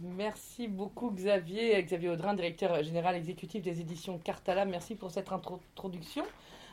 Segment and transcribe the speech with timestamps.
[0.00, 4.64] Merci beaucoup Xavier, Xavier Audrin, directeur général exécutif des éditions Cartala.
[4.64, 6.22] Merci pour cette introduction.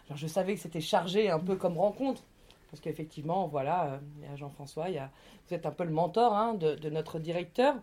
[0.07, 2.21] Alors, je savais que c'était chargé un peu comme rencontre,
[2.69, 6.53] parce qu'effectivement, voilà, euh, il y a Jean-François, vous êtes un peu le mentor hein,
[6.53, 7.75] de, de, notre directeur.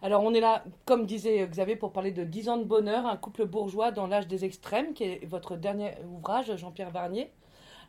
[0.00, 3.16] Alors on est là, comme disait Xavier, pour parler de 10 ans de bonheur, un
[3.16, 7.32] couple bourgeois dans l'âge des extrêmes, qui est votre dernier ouvrage, Jean-Pierre Varnier.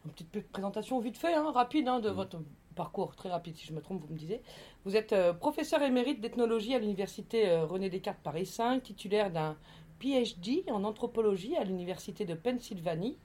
[0.06, 2.14] Une petite présentation vite fait, hein, rapide, hein, de mm.
[2.14, 2.40] votre
[2.82, 4.42] parcours, très rapide si je me trompe, vous me disiez.
[4.86, 9.56] Vous êtes euh, professeur émérite d'ethnologie à l'université euh, René Descartes Paris 5, titulaire d'un
[10.00, 13.20] PhD en anthropologie à l'université de Pennsylvanie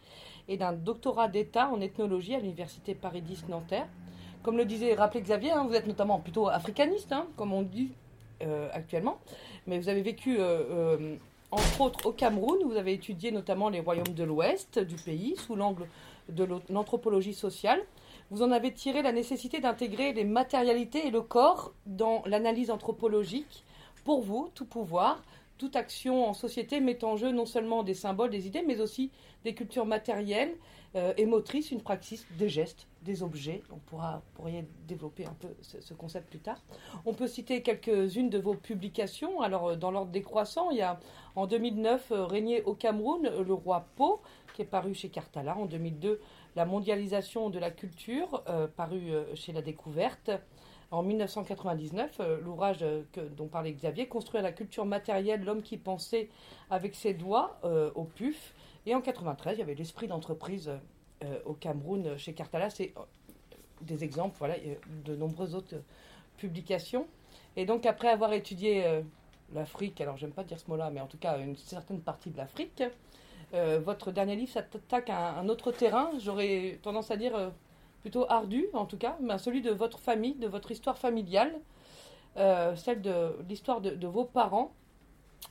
[0.47, 3.89] et d'un doctorat d'État en ethnologie à l'université Paris 10 Nanterre.
[4.43, 7.93] Comme le disait, rappelé Xavier, vous êtes notamment plutôt africaniste, comme on dit
[8.43, 9.17] euh, actuellement.
[9.67, 10.39] Mais vous avez vécu,
[11.51, 12.59] entre autres, au Cameroun.
[12.67, 15.89] Vous avez étudié notamment les royaumes de l'Ouest du pays sous l'angle
[16.29, 17.81] de l'anthropologie sociale.
[18.31, 23.65] Vous en avez tiré la nécessité d'intégrer les matérialités et le corps dans l'analyse anthropologique.
[24.05, 25.23] Pour vous, tout pouvoir,
[25.59, 29.11] toute action en société met en jeu non seulement des symboles, des idées, mais aussi
[29.45, 30.55] des cultures matérielles
[30.97, 33.63] euh, et motrices, une praxis, des gestes, des objets.
[33.71, 36.61] On pourra pourrait développer un peu ce, concept plus tard.
[37.05, 39.41] On peut citer quelques-unes de vos publications.
[39.41, 40.99] Alors, euh, dans l'ordre décroissant, il y a
[41.37, 44.21] en 2009 euh, au Cameroun, Le Roi Po,
[44.55, 45.57] qui est paru chez Cartala.
[45.57, 46.21] En 2002,
[46.57, 48.43] La mondialisation de la culture,
[48.77, 50.31] paru chez La Découverte.
[50.93, 53.03] En 1999, euh, l'ouvrage euh,
[53.37, 56.29] dont parlait Xavier, Construire la culture matérielle, l'homme qui pensait
[56.71, 58.55] avec ses doigts euh, au PUF.
[58.87, 60.71] Et en 1993, il y avait l'esprit d'entreprise
[61.45, 62.71] au Cameroun chez Cartala.
[62.71, 62.95] C'est
[63.81, 64.55] des exemples, voilà,
[65.05, 65.83] de nombreuses autres
[66.37, 67.09] publications.
[67.57, 69.03] Et donc, après avoir étudié
[69.53, 72.37] l'Afrique, alors j'aime pas dire ce mot-là, mais en tout cas une certaine partie de
[72.37, 72.85] l'Afrique,
[73.53, 76.11] votre dernier livre s'attaque à un autre terrain.
[76.19, 77.53] J'aurais tendance à dire
[78.07, 81.53] plutôt ardu en tout cas, mais celui de votre famille, de votre histoire familiale,
[82.37, 84.73] euh, celle de l'histoire de, vos parents,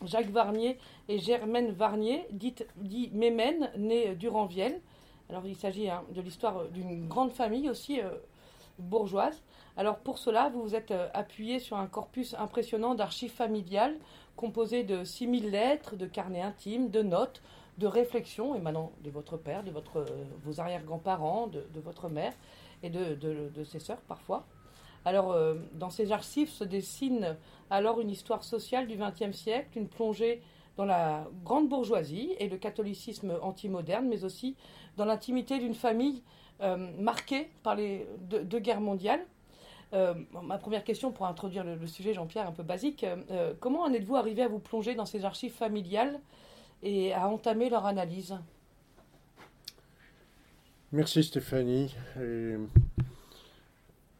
[0.05, 0.77] Jacques Varnier
[1.09, 4.79] et Germaine Varnier, dite dit Mémène, née Duranvielle.
[5.29, 8.09] Alors il s'agit hein, de l'histoire d'une grande famille aussi euh,
[8.79, 9.41] bourgeoise.
[9.75, 13.97] Alors pour cela, vous vous êtes euh, appuyé sur un corpus impressionnant d'archives familiales
[14.35, 17.41] composé de 6000 lettres, de carnets intimes, de notes,
[17.77, 22.33] de réflexion émanant de votre père, de votre, euh, vos arrière-grands-parents, de, votre mère
[22.83, 24.45] et de, de, ses sœurs parfois.
[25.03, 27.37] Alors, euh, dans ces archives se dessine
[27.69, 30.41] alors une histoire sociale du XXe siècle, une plongée
[30.77, 34.55] dans la grande bourgeoisie et le catholicisme anti-moderne, mais aussi
[34.97, 36.21] dans l'intimité d'une famille
[36.61, 39.25] euh, marquée par les deux, guerres mondiales.
[39.93, 43.05] ma première question pour introduire le, le sujet, Jean-Pierre, un peu basique,
[43.61, 46.19] comment en êtes-vous arrivé à vous plonger dans ces archives familiales
[46.83, 48.35] et à entamer leur analyse.
[50.91, 51.93] Merci Stéphanie.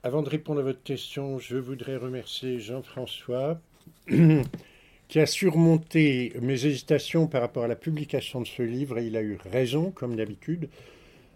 [0.03, 3.61] avant de répondre à votre question, je voudrais remercier Jean-François
[5.07, 9.15] qui a surmonté mes hésitations par rapport à la publication de ce livre et il
[9.15, 10.69] a eu raison, comme d'habitude.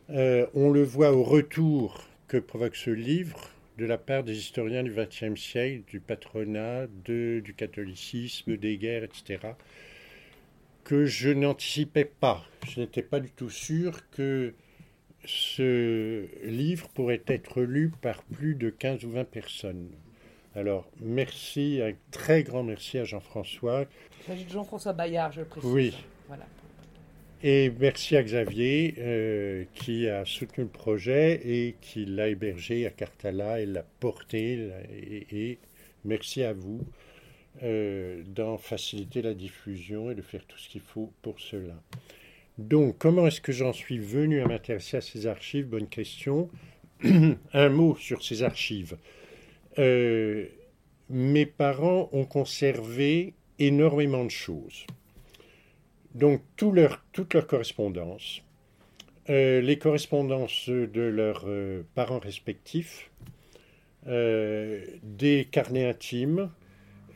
[0.10, 3.40] Euh, on le voit au retour que provoque ce livre
[3.78, 9.54] de la part des historiens du XXe siècle, du patronat, du catholicisme, des guerres, etc
[10.84, 12.44] que je n'anticipais pas.
[12.68, 14.54] Je n'étais pas du tout sûr que
[15.26, 19.90] ce livre pourrait être lu par plus de 15 ou 20 personnes.
[20.56, 23.86] Alors, merci, un très grand merci à Jean-François.
[24.22, 25.70] Il s'agit de Jean-François Bayard, je le précise.
[25.70, 25.94] Oui.
[26.28, 26.46] Voilà.
[27.42, 32.90] Et merci à Xavier euh, qui a soutenu le projet et qui l'a hébergé à
[32.90, 34.70] Cartala et l'a porté.
[35.32, 35.58] et
[36.04, 36.82] merci à vous
[37.62, 41.74] euh, d'en faciliter la diffusion et de faire tout ce qu'il faut pour cela.
[42.58, 45.68] Donc, comment est-ce que j'en suis venu à m'intéresser à ces archives?
[45.68, 46.50] Bonne question.
[47.54, 48.96] Un mot sur ces archives.
[49.78, 50.48] Euh,
[51.10, 54.86] mes parents ont conservé énormément de choses.
[56.16, 58.42] Donc, tout leur, toute leur correspondance,
[59.30, 61.46] euh, les correspondances de leurs
[61.94, 63.12] parents respectifs,
[64.06, 66.50] des carnets intimes,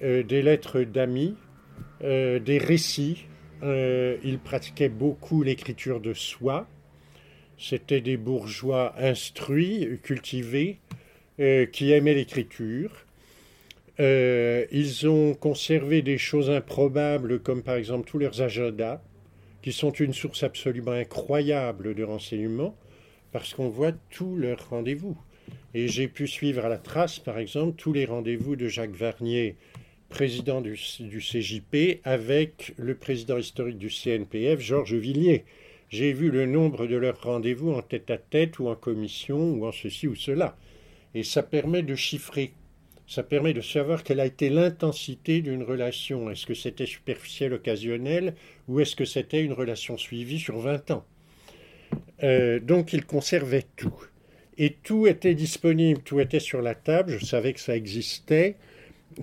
[0.04, 1.36] des lettres d'amis,
[2.04, 3.26] euh, des récits.
[3.64, 6.68] Euh, ils pratiquaient beaucoup l'écriture de soi.
[7.58, 10.80] C'étaient des bourgeois instruits, cultivés,
[11.72, 13.06] qui aimaient l'écriture.
[13.98, 19.02] ils ont conservé des choses improbables comme par exemple tous leurs agendas,
[19.62, 22.76] qui sont une source absolument incroyable de renseignements,
[23.32, 25.18] parce qu'on voit tous leurs rendez-vous.
[25.74, 29.56] Et j'ai pu suivre à la trace, par exemple, tous les rendez-vous de Jacques Varnier
[30.14, 35.44] président du, CJP, avec le président historique du CNPF, Georges Villiers.
[35.90, 39.66] J'ai vu le nombre de leurs rendez-vous en tête à tête ou en commission ou
[39.66, 40.56] en ceci ou cela.
[41.16, 42.54] Et ça permet de chiffrer
[43.06, 46.30] ça permet de savoir quelle a été l'intensité d'une relation.
[46.30, 48.34] Est-ce que c'était superficiel, occasionnel,
[48.70, 51.06] ou est-ce que c'était une relation suivie sur 20 ans?
[52.24, 54.00] Euh, Donc il conservait tout.
[54.58, 58.56] Et tout était disponible, tout était sur la table, je savais que ça existait.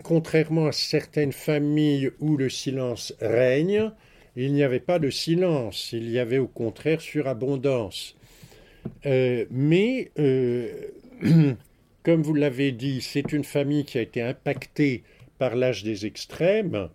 [0.02, 3.90] Contrairement à certaines familles où le silence règne,
[4.36, 8.16] il n'y avait pas de silence, il y avait au contraire surabondance.
[9.06, 10.70] Euh, mais euh,
[12.02, 15.02] Comme vous l'avez dit, c'est une famille qui a été impactée
[15.38, 16.88] par l'âge des extrêmes,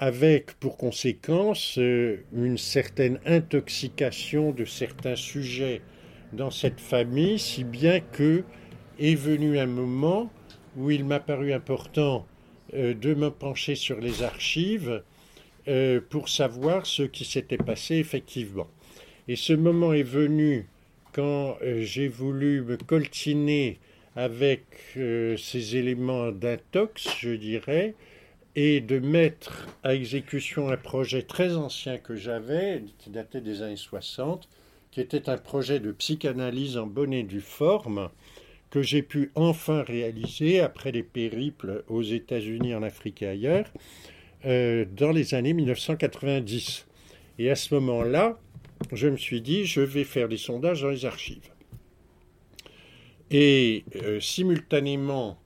[0.00, 5.82] avec pour conséquence euh, une certaine intoxication de certains sujets
[6.32, 8.42] dans cette famille, si bien que
[8.98, 10.30] est venu un moment
[10.76, 12.26] où il m'a paru important
[12.74, 15.02] euh, de me pencher sur les archives
[15.68, 18.66] euh, pour savoir ce qui s'était passé effectivement.
[19.28, 20.66] Et ce moment est venu
[21.12, 23.78] quand j'ai voulu me coltiner
[24.16, 24.64] avec
[24.96, 27.94] euh, ces éléments d'intox, je dirais,
[28.56, 33.76] et de mettre à exécution un projet très ancien que j'avais, qui datait des années
[33.76, 34.48] 60,
[34.92, 38.10] qui était un projet de psychanalyse en bonne et due forme,
[38.74, 43.72] que j'ai pu enfin réaliser après les périples aux États-Unis, en Afrique et ailleurs,
[44.46, 46.84] euh, dans les années 1990.
[47.38, 48.36] Et à ce moment-là,
[48.90, 51.50] je me suis dit, je vais faire des sondages dans les archives.
[53.30, 55.38] Et euh, simultanément,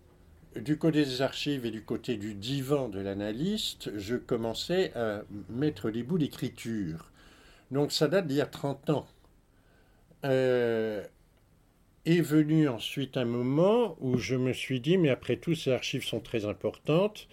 [0.56, 5.20] du côté des archives et du côté du divan de l'analyste, je commençais à
[5.50, 7.12] mettre des bouts d'écriture.
[7.72, 9.06] Donc ça date d'il y a 30 ans.
[10.24, 11.04] Euh,
[12.06, 16.04] est venu ensuite un moment où je me suis dit, mais après tout, ces archives
[16.04, 17.28] sont très importantes,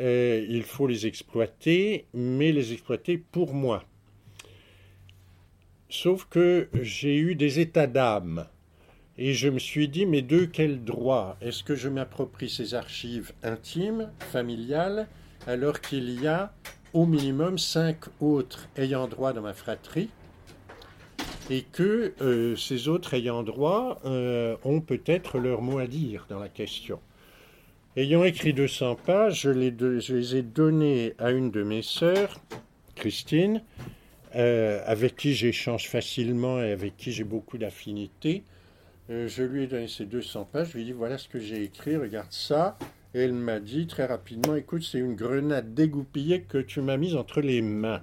[0.00, 3.84] euh, il faut les exploiter, mais les exploiter pour moi.
[5.88, 8.46] Sauf que j'ai eu des états d'âme.
[9.18, 13.32] Et je me suis dit, mais de quel droit est-ce que je m'approprie ces archives
[13.42, 15.06] intimes, familiales,
[15.46, 16.54] alors qu'il y a
[16.94, 20.08] au minimum cinq autres ayant droit dans ma fratrie
[21.50, 26.38] et que euh, ces autres ayant droit euh, ont peut-être leur mot à dire dans
[26.38, 27.00] la question.
[27.96, 32.40] Ayant écrit 200 pages, je les, ai donnés à une de mes sœurs,
[32.94, 33.62] Christine,
[34.34, 38.44] euh, avec qui j'échange facilement et avec qui j'ai beaucoup d'affinités.
[39.08, 41.62] Je lui ai donné ces 200 pages, je lui ai dit voilà ce que j'ai
[41.62, 42.78] écrit, regarde ça.
[43.14, 47.14] Et elle m'a dit très rapidement écoute, c'est une grenade dégoupillée que tu m'as mise
[47.14, 48.00] entre les mains.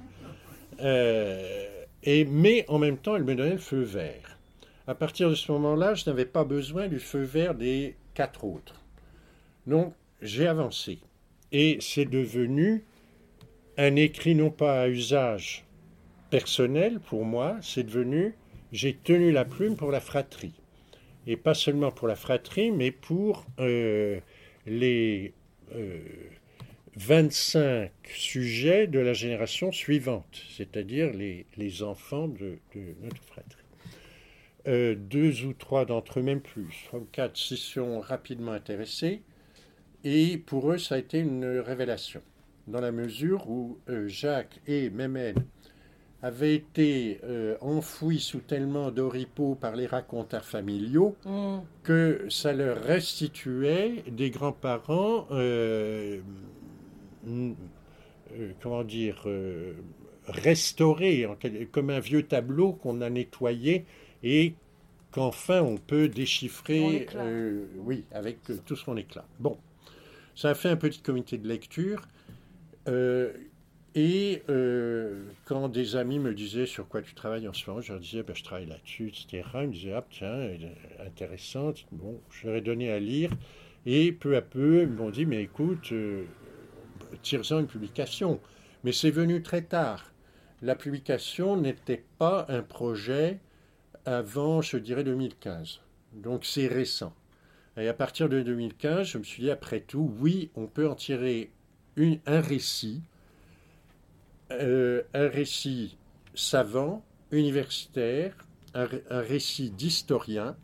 [2.03, 4.37] Et, mais en même temps, elle me donnait le feu vert.
[4.87, 8.81] À partir de ce moment-là, je n'avais pas besoin du feu vert des quatre autres.
[9.67, 10.99] Donc, j'ai avancé.
[11.51, 12.83] Et c'est devenu
[13.77, 15.65] un écrit non pas à usage
[16.29, 18.35] personnel pour moi, c'est devenu
[18.71, 20.53] j'ai tenu la plume pour la fratrie
[21.25, 24.19] et pas seulement pour la fratrie, mais pour euh,
[24.65, 25.33] les
[26.95, 32.59] 25 euh, sujets de la génération suivante, c'est-à-dire les, enfants de,
[33.01, 33.63] notre fratrie.
[34.67, 39.21] Euh, deux ou trois d'entre eux, même plus, trois ou quatre, s'y sont rapidement intéressés,
[40.03, 42.21] et pour eux, ça a été une révélation,
[42.67, 45.39] dans la mesure où Jacques et Mehmed
[46.21, 51.59] avait été euh, enfoui sous tellement d'oripeaux par les raconteurs familiaux mm.
[51.83, 56.19] que ça leur restituait des grands-parents, euh, euh,
[58.61, 59.27] comment dire,
[60.27, 61.27] restaurés,
[61.71, 63.85] comme un vieux tableau qu'on a nettoyé
[64.23, 64.53] et
[65.11, 67.07] qu'enfin on peut déchiffrer,
[67.77, 69.25] oui, avec tout son éclat.
[69.39, 69.57] Bon,
[70.35, 72.07] ça a fait un petit comité de lecture.
[73.95, 77.91] Et euh, quand des amis me disaient sur quoi tu travailles en ce moment, je
[77.91, 79.43] leur disais ben, je travaille là-dessus, etc.
[79.55, 80.49] Ils me disaient ah tiens,
[81.05, 81.85] intéressante.
[81.91, 83.31] Bon, je leur ai donné à lire.
[83.85, 85.91] Et peu à peu, ils m'ont dit mais écoute,
[87.21, 88.39] tire-en une publication.
[88.83, 90.11] Mais c'est venu très tard.
[90.61, 93.39] La publication n'était pas un projet
[94.05, 95.81] avant, je dirais, 2015.
[96.13, 97.13] Donc c'est récent.
[97.77, 100.95] Et à partir de 2015, je me suis dit, après tout, oui, on peut en
[100.95, 101.51] tirer
[102.25, 103.01] un récit
[104.51, 105.95] euh, un récit
[106.33, 108.33] savant, universitaire,
[108.73, 110.57] un, récit d'historien,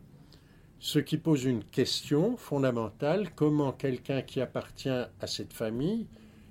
[0.80, 6.08] ce qui pose une question fondamentale, comment quelqu'un qui appartient à cette famille,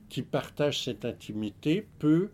[0.09, 2.29] qui partage cette intimité, peut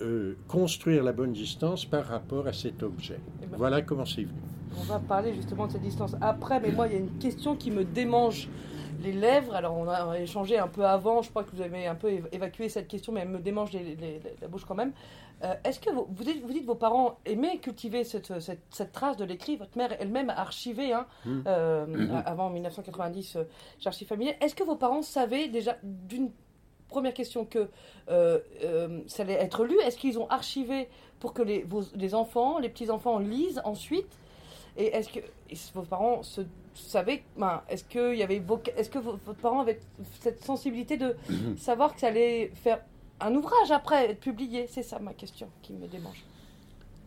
[0.00, 3.20] euh, construire la bonne distance par rapport à cet objet.
[3.42, 4.40] Eh ben, voilà comment c'est venu.
[4.78, 7.54] On va parler justement de cette distance après, mais moi, il y a une question
[7.54, 8.48] qui me démange
[9.02, 9.54] les lèvres.
[9.54, 12.68] Alors, on a échangé un peu avant, je crois que vous avez un peu évacué
[12.68, 13.70] cette question, mais elle me démange
[14.40, 14.92] la bouche quand même.
[15.44, 19.16] Euh, est-ce que vous, vous, dites, vous dites vos parents aimaient cultiver cette, cette, trace
[19.16, 19.56] de l'écrit?
[19.56, 21.40] Votre mère elle-même a archivé, hein, mmh.
[21.46, 22.22] Euh, mmh.
[22.26, 23.44] avant 1990, euh,
[23.84, 24.36] l'archive familiale.
[24.40, 26.30] Est-ce que vos parents savaient déjà, d'une
[26.88, 27.68] première question, que
[28.06, 29.76] ça allait être lu?
[29.84, 34.18] Est-ce qu'ils ont archivé pour que les, vos, les enfants, les petits-enfants lisent ensuite?
[34.76, 35.20] Et est-ce que
[35.74, 36.42] vos parents se
[36.74, 38.42] savaient, ben, est-ce que, y avait
[38.76, 39.80] est-ce que votre parent avait
[40.20, 41.56] cette sensibilité de mmh.
[41.56, 42.80] savoir que ça allait faire
[43.20, 44.66] un ouvrage après être publié?
[44.68, 46.24] C'est ça ma question qui me démange.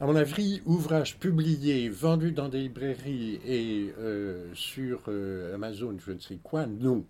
[0.02, 6.12] À mon avis, ouvrage publié, vendu dans des librairies et euh, sur euh, Amazon, je
[6.12, 7.06] ne sais quoi, non.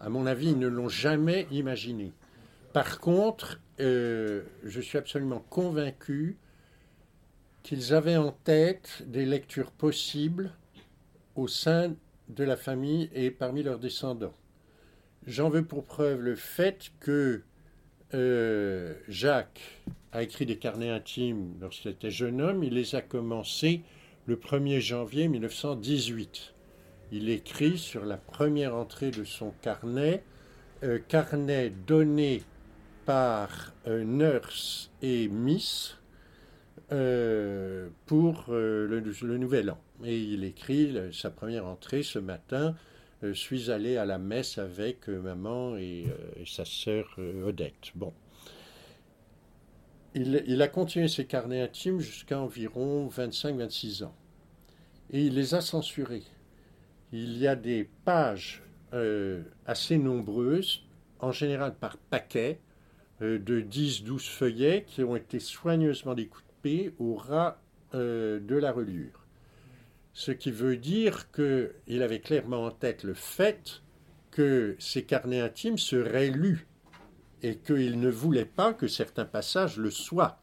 [0.00, 2.12] À mon avis, ils ne l'ont jamais imaginé.
[2.72, 6.38] Par contre, euh, je suis absolument convaincu
[7.62, 10.50] qu'ils avaient en tête des lectures possibles
[11.36, 11.94] au sein
[12.28, 14.34] de la famille et parmi leurs descendants.
[15.26, 17.42] J'en veux pour preuve le fait que
[18.12, 22.62] euh, Jacques a écrit des carnets intimes lorsqu'il était jeune homme.
[22.62, 23.82] Il les a commencés
[24.26, 26.54] le 1er janvier 1918.
[27.12, 30.22] Il écrit sur la première entrée de son carnet,
[30.82, 32.42] euh, carnet donné
[33.06, 35.96] par euh, Nurse et Miss
[38.06, 39.78] pour le, Nouvel An.
[40.02, 42.74] Et il écrit sa première entrée ce matin
[43.24, 47.92] je euh, suis allé à la messe avec euh, maman et, euh, sa sœur Odette.
[47.94, 48.12] Bon.
[50.14, 54.14] Il, a continué ses carnets intimes jusqu'à environ 25-26 ans.
[55.10, 56.22] Et il les a censurés.
[57.12, 58.62] Il y a des pages
[59.66, 60.84] assez nombreuses,
[61.18, 62.60] en général par paquet,
[63.20, 67.56] de 10-12 feuillets qui ont été soigneusement découpés au ras
[67.92, 69.23] de la reliure.
[70.14, 73.82] Ce qui veut dire qu'il avait clairement en tête le fait
[74.30, 76.66] que ces carnets intimes seraient lus
[77.42, 80.38] et qu'il ne voulait pas que certains passages le soient.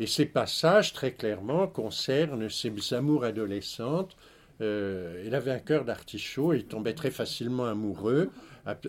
[0.00, 4.16] Et ces passages, très clairement, concernent ses amours adolescentes.
[4.60, 8.30] Euh, il avait un cœur d'artichaut il tombait très facilement amoureux,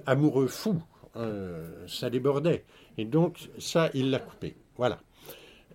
[0.05, 0.81] amoureux fou.
[1.15, 2.63] Euh, ça débordait.
[2.97, 4.55] Et donc, ça, il l'a coupé.
[4.77, 4.99] Voilà.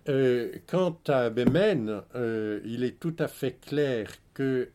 [0.07, 4.69] Euh, quant à Bemen, euh, il est tout à fait clair que,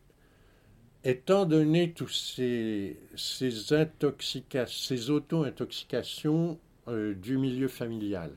[1.05, 6.59] étant donné tous ces, ces, intoxications, ces auto-intoxications
[6.89, 8.31] euh, du milieu familial,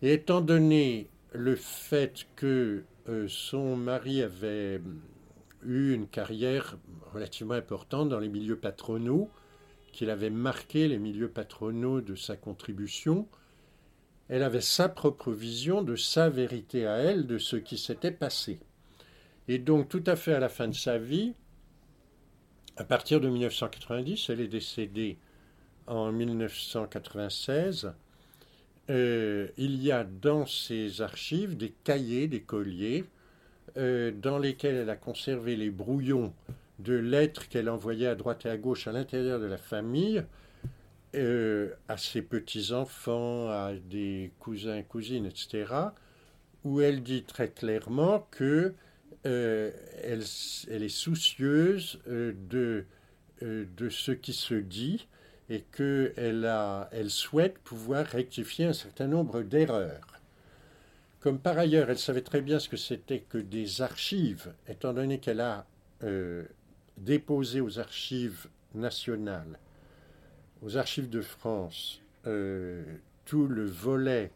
[0.00, 2.84] et étant donné le fait que
[3.26, 4.82] son mari avait
[5.64, 6.76] eu une carrière
[7.14, 9.30] relativement importante dans les milieux patronaux,
[9.92, 13.26] qu'il avait marqué les milieux patronaux de sa contribution,
[14.28, 18.60] elle avait sa propre vision de sa vérité à elle, de ce qui s'était passé.
[19.48, 21.34] Et donc, tout à fait à la fin de sa vie,
[22.76, 25.18] à partir de 1990, elle est décédée
[25.86, 27.92] en 1996,
[28.90, 33.04] euh, il y a dans ses archives des cahiers, des colliers,
[33.76, 36.32] euh, dans lesquels elle a conservé les brouillons
[36.78, 40.24] de lettres qu'elle envoyait à droite et à gauche à l'intérieur de la famille,
[41.14, 45.64] euh, à ses petits-enfants, à des cousins, cousines, etc.,
[46.64, 48.74] où elle dit très clairement que
[49.24, 49.70] euh,
[50.02, 52.34] elle, est soucieuse euh,
[53.40, 55.08] de, ce qui se dit
[55.48, 56.46] et qu'elle
[56.92, 60.20] elle souhaite pouvoir rectifier un certain nombre d'erreurs.
[61.20, 65.20] Comme par ailleurs, elle savait très bien ce que c'était que des archives, étant donné
[65.20, 65.64] qu'elle a
[66.98, 69.58] déposé aux archives nationales
[70.62, 72.82] aux archives de France euh,
[73.24, 74.30] tout le volet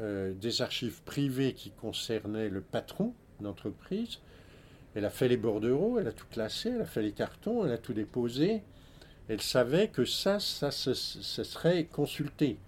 [0.00, 4.18] euh, des archives privées qui concernait le patron d'entreprise.
[4.94, 7.72] Elle a fait les bordereaux, elle a tout classé, elle a fait les cartons, elle
[7.72, 8.62] a tout déposé.
[9.28, 12.58] Elle savait que ça, ça, ça, serait consulté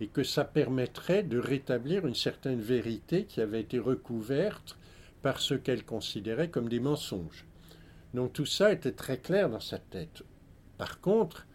[0.00, 4.78] et que ça permettrait de rétablir une certaine vérité qui avait été recouverte
[5.22, 7.46] par ce qu'elle considérait comme des mensonges.
[8.14, 10.22] Donc tout ça était très clair dans sa tête.
[10.78, 11.46] Par contre,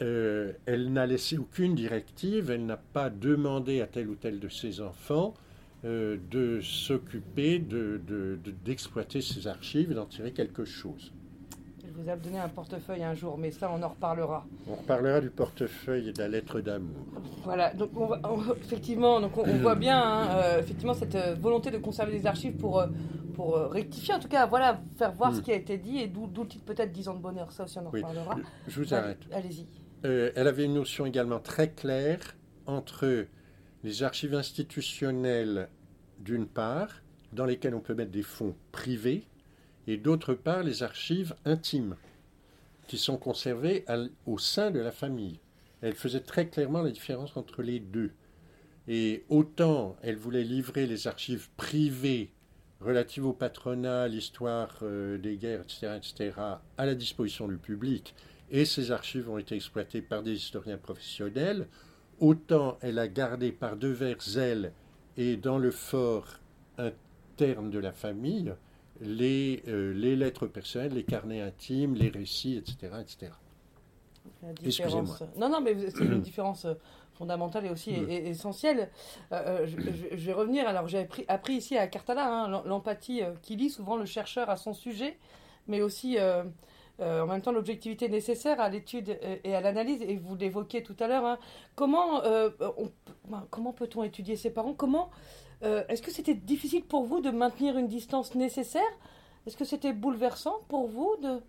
[0.00, 4.48] euh, elle n'a laissé aucune directive, elle n'a pas demandé à tel ou tel de
[4.48, 5.34] ses enfants
[5.84, 7.58] euh, de s'occuper
[8.64, 11.12] d'exploiter de, ses archives et d'en tirer quelque chose.
[11.84, 14.46] Elle vous a donné un portefeuille un jour, mais ça, on en reparlera.
[14.68, 17.04] On reparlera du portefeuille et de la lettre d'amour.
[17.42, 17.90] Voilà, donc
[18.62, 22.84] effectivement, donc on, voit bien hein, euh, effectivement cette volonté de conserver des archives pour,
[23.34, 25.42] pour rectifier, en tout cas, voilà, faire voir ce hmm.
[25.42, 27.78] qui a été dit et d'où le titre peut-être 10 ans de bonheur, ça aussi
[27.78, 28.36] on en reparlera.
[28.68, 29.18] Je vous arrête.
[29.32, 29.66] Allez-y.
[30.04, 32.36] Euh, elle avait une notion également très claire
[32.66, 33.26] entre
[33.84, 35.68] les archives institutionnelles
[36.20, 37.02] d'une part,
[37.32, 39.24] dans lesquelles on peut mettre des fonds privés,
[39.86, 41.96] et d'autre part les archives intimes.
[42.86, 43.84] qui sont conservées
[44.24, 45.40] au sein de la famille.
[45.82, 48.12] Elle faisait très clairement la différence entre les deux.
[48.86, 52.32] Et autant elle voulait livrer les archives privées
[52.80, 56.32] relatives au patronat, l'histoire euh, des guerres, etc., etc.,
[56.78, 58.14] à la disposition du public,
[58.50, 61.68] et ces archives ont été exploitées par des historiens professionnels,
[62.20, 64.72] autant elle a gardé par devers elle
[65.16, 66.26] et dans le fort
[66.78, 68.54] interne de la famille
[69.00, 72.92] les, euh, les lettres personnelles, les carnets intimes, les récits, etc.
[73.00, 73.32] etc.
[74.64, 75.16] Excusez-moi.
[75.36, 76.74] Non, non, mais c'est une différence euh,
[77.14, 78.10] fondamentale et aussi mm.
[78.10, 78.90] essentielle.
[79.32, 79.76] Euh, je,
[80.16, 80.66] vais revenir.
[80.66, 84.72] Alors, j'ai appris, ici à Cartala hein, l'empathie qui lie souvent le chercheur à son
[84.72, 85.16] sujet,
[85.66, 86.18] mais aussi
[87.00, 90.02] en même temps l'objectivité nécessaire à l'étude et à l'analyse.
[90.02, 91.24] Et vous l'évoquiez tout à l'heure.
[91.24, 91.38] Hein.
[91.74, 94.74] comment, ben, comment peut-on étudier ses parents?
[94.74, 95.10] Comment
[95.62, 98.82] euh, est-ce que c'était difficile pour vous de maintenir une distance nécessaire?
[99.46, 101.40] Est-ce que c'était bouleversant pour vous de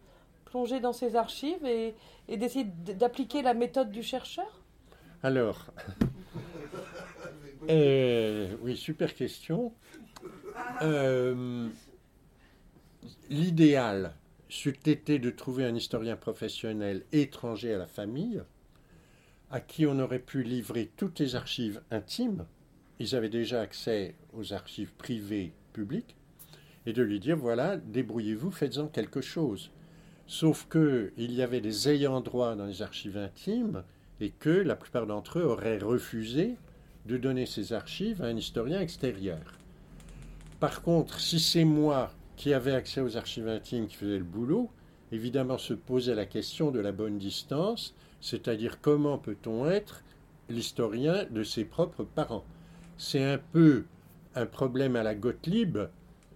[0.45, 1.95] plonger dans ces archives et,
[2.27, 4.61] d'essayer d'appliquer la méthode du chercheur?
[5.21, 5.65] Alors,
[7.69, 9.73] euh, oui, super question.
[10.81, 11.69] Euh,
[13.29, 14.15] l'idéal,
[14.49, 18.43] c'eût été de trouver un historien professionnel étranger à la famille,
[19.51, 22.45] à qui on aurait pu livrer toutes les archives intimes
[22.99, 26.15] ils avaient déjà accès aux archives privées publiques,
[26.85, 29.71] et de lui dire voilà, débrouillez-vous, faites-en quelque chose.
[30.27, 33.83] Sauf qu'il y avait des ayants droit dans les archives intimes
[34.19, 36.55] et que la plupart d'entre eux auraient refusé
[37.05, 39.57] de donner ces archives à un historien extérieur.
[40.59, 44.69] Par contre, si c'est moi qui avais accès aux archives intimes qui faisais le boulot,
[45.11, 50.03] évidemment se posait la question de la bonne distance, c'est-à-dire comment peut-on être
[50.47, 52.45] l'historien de ses propres parents.
[52.97, 53.83] C'est un peu
[54.35, 55.79] un problème à la Gottlieb,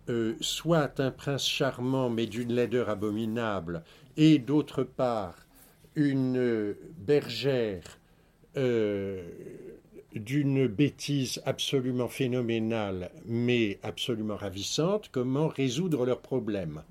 [0.10, 3.81] euh, soit un prince charmant mais d'une laideur abominable,
[4.17, 5.38] et d'autre part
[5.95, 7.98] une bergère
[8.57, 9.24] euh,
[10.15, 16.84] d'une bêtise absolument phénoménale mais absolument ravissante, comment résoudre leurs problèmes?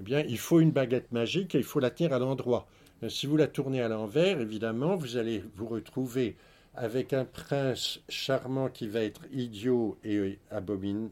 [0.00, 2.68] Eh bien, il faut une baguette magique et il faut la tenir à l'endroit.
[3.08, 6.36] Si vous la tournez à l'envers, évidemment, vous allez vous retrouver
[6.74, 10.38] avec un prince charmant qui va être idiot et,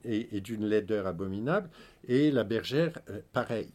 [0.04, 1.68] et, d'une laideur abominable,
[2.06, 3.68] et la bergère, euh, pareil.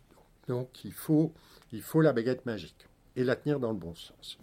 [0.48, 1.34] Donc il faut,
[1.74, 4.38] il faut la baguette magique, et la tenir dans le bon sens.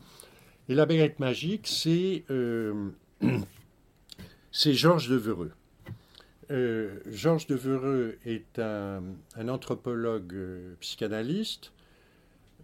[0.68, 2.90] Et la baguette magique, c'est euh,
[4.52, 5.52] Georges Devereux.
[6.50, 9.02] Euh, Georges Devereux est un,
[9.36, 11.72] un anthropologue euh, psychanalyste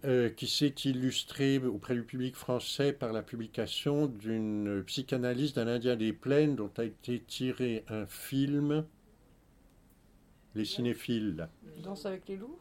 [0.05, 5.95] euh, qui s'est illustré auprès du public français par la publication d'une psychanalyse d'un Indien
[5.95, 8.85] des Plaines dont a été tiré un film.
[10.55, 11.47] Les cinéphiles.
[11.83, 12.57] Danse avec les loups?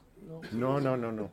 [0.53, 1.31] Non, non, non, non.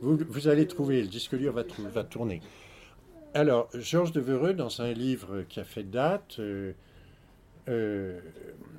[0.00, 2.40] Vous, allez trouver, le disque dur va, va tourner.
[3.34, 8.20] Alors, Georges Devereux, dans un livre qui a fait date, euh,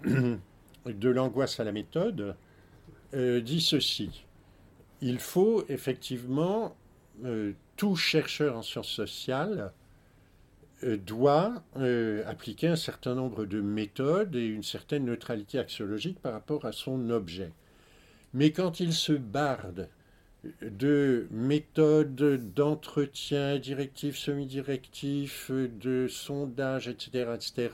[0.86, 2.36] De l'angoisse à la méthode,
[3.14, 4.26] dit ceci
[5.04, 6.78] il faut effectivement,
[7.26, 9.74] euh, tout chercheur en sciences sociales
[10.84, 16.32] euh, doit euh, appliquer un certain nombre de méthodes et une certaine neutralité axiologique par
[16.32, 17.52] rapport à son objet.
[18.34, 19.90] Mais quand il se barde
[20.62, 27.70] de méthodes d'entretien, directifs, semi-directifs, de sondage, etc., etc.,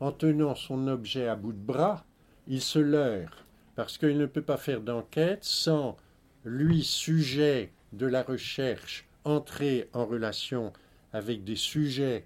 [0.00, 2.04] en tenant son objet à bout de bras,
[2.48, 5.96] il se leurre, parce qu'il ne peut pas faire d'enquête sans
[6.44, 10.72] lui, sujet de la recherche, entrer en relation
[11.12, 12.24] avec des sujets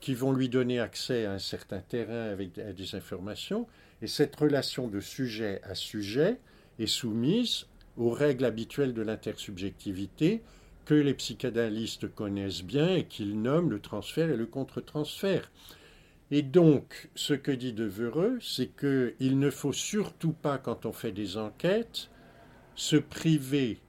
[0.00, 3.66] qui vont lui donner accès à un certain terrain avec des informations,
[4.00, 6.38] et cette relation de sujet à sujet
[6.78, 7.66] est soumise
[7.98, 10.42] aux règles habituelles de l'intersubjectivité
[10.84, 15.50] que les psychanalystes connaissent bien et qu'ils nomment le transfert et le contre-transfert.
[16.30, 21.12] Et donc, ce que dit Devereux, c'est qu'il ne faut surtout pas, quand on fait
[21.12, 22.08] des enquêtes,
[22.74, 23.80] se priver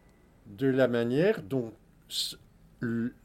[0.47, 1.71] de la manière dont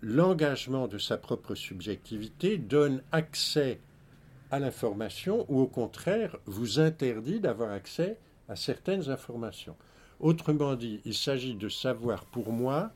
[0.02, 3.80] l'engagement de sa propre subjectivité donne accès
[4.50, 8.18] à l'information ou au contraire vous interdit d'avoir accès
[8.48, 9.76] à certaines informations.
[10.24, 12.90] Autrement dit, il s'agit de savoir pour moi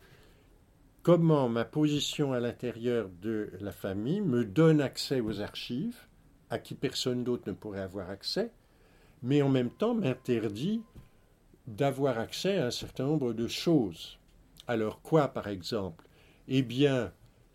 [1.03, 6.07] comment ma position à l'intérieur de la famille me donne accès aux archives
[6.49, 8.51] à qui personne d'autre ne pourrait avoir accès,
[9.23, 10.81] mais en même temps m'interdit
[11.67, 14.19] d'avoir accès à un certain nombre de choses.
[14.67, 16.07] Alors quoi, par exemple?
[16.49, 17.13] Eh bien,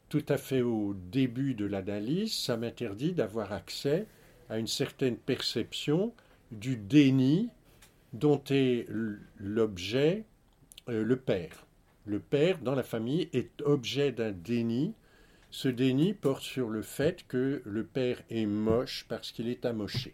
[0.08, 4.06] tout à fait au début de l'analyse, ça m'interdit d'avoir accès
[4.52, 6.14] à une certaine perception
[6.52, 7.50] du déni
[8.14, 8.88] dont est
[9.38, 10.24] l'objet
[10.90, 11.66] euh, le père.
[12.06, 14.94] le père, dans la famille, est objet d'un déni.
[15.52, 20.14] Ce déni porte sur le fait que le père est moche parce qu'il est amoché.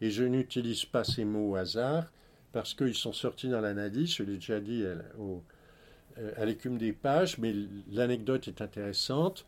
[0.00, 2.10] Et je n'utilise pas ces mots au hasard
[2.52, 7.38] parce qu'ils sont sortis dans l'analyse, je l'ai déjà dit euh, à l'écume des pages,
[7.38, 7.54] mais
[7.90, 9.46] l'anecdote est intéressante.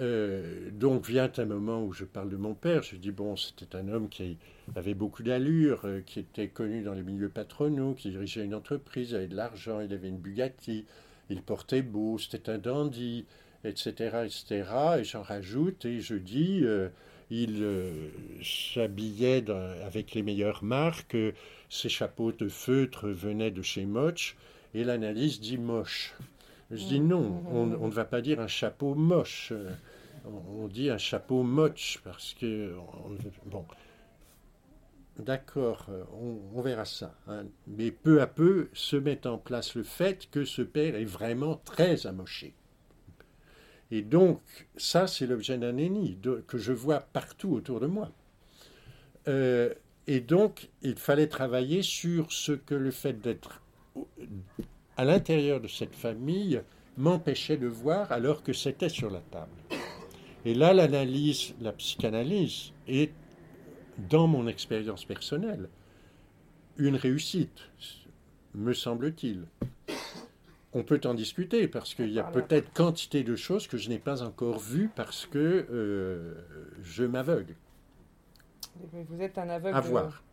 [0.00, 2.82] Euh, donc vient un moment où je parle de mon père.
[2.82, 4.36] Je dis bon, c'était un homme qui
[4.76, 9.14] avait beaucoup d'allure, euh, qui était connu dans les milieux patronaux, qui dirigeait une entreprise,
[9.14, 10.84] avait de l'argent, il avait une Bugatti,
[11.30, 13.24] il portait beau, c'était un dandy,
[13.64, 14.64] etc., etc.
[14.98, 16.88] Et j'en rajoute et je dis, euh,
[17.30, 17.64] il
[18.42, 19.44] s'habillait
[19.84, 21.16] avec les meilleures marques,
[21.70, 24.36] ses chapeaux de feutre venaient de chez Moch,
[24.74, 26.14] et l'analyse dit moche.
[26.70, 29.52] Je dis non, on, ne va pas dire un chapeau moche.
[30.58, 32.74] On, dit un chapeau moche parce que.
[33.46, 33.64] bon.
[35.18, 37.14] D'accord, on, verra ça.
[37.28, 37.44] Hein.
[37.68, 41.60] Mais peu à peu se met en place le fait que ce père est vraiment
[41.64, 42.54] très amoché.
[43.90, 44.40] Et donc,
[44.76, 48.10] ça, c'est l'objet d'un ennemi que je vois partout autour de moi.
[49.28, 49.72] Euh,
[50.06, 53.62] et donc, il fallait travailler sur ce que le fait d'être
[54.96, 56.60] à l'intérieur de cette famille
[56.96, 59.50] m'empêchait de voir alors que c'était sur la table.
[60.44, 63.12] Et là, l'analyse, la psychanalyse est,
[63.98, 65.68] dans mon expérience personnelle,
[66.76, 67.68] une réussite,
[68.54, 69.44] me semble-t-il.
[70.72, 74.00] On peut en discuter parce qu'il y a peut-être quantité de choses que je n'ai
[74.00, 76.34] pas encore vues parce que euh,
[76.82, 77.54] je m'aveugle.
[78.92, 79.76] Vous êtes un aveugle.
[79.76, 80.24] À voir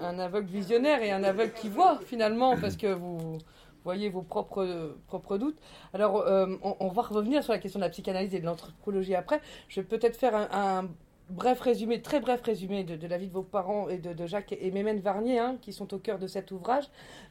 [0.00, 3.38] un, aveugle visionnaire et un aveugle qui voit finalement, parce que vous
[3.84, 5.58] voyez vos propres, propres doutes.
[5.92, 9.40] Alors, euh, on, va revenir sur la question de la psychanalyse et de l'anthropologie après.
[9.68, 10.88] Je vais peut-être faire un,
[11.30, 14.70] bref résumé, très bref résumé de, la vie de vos parents et de, Jacques et
[14.70, 16.84] Mémène Varnier, hein, qui sont au cœur de cet ouvrage.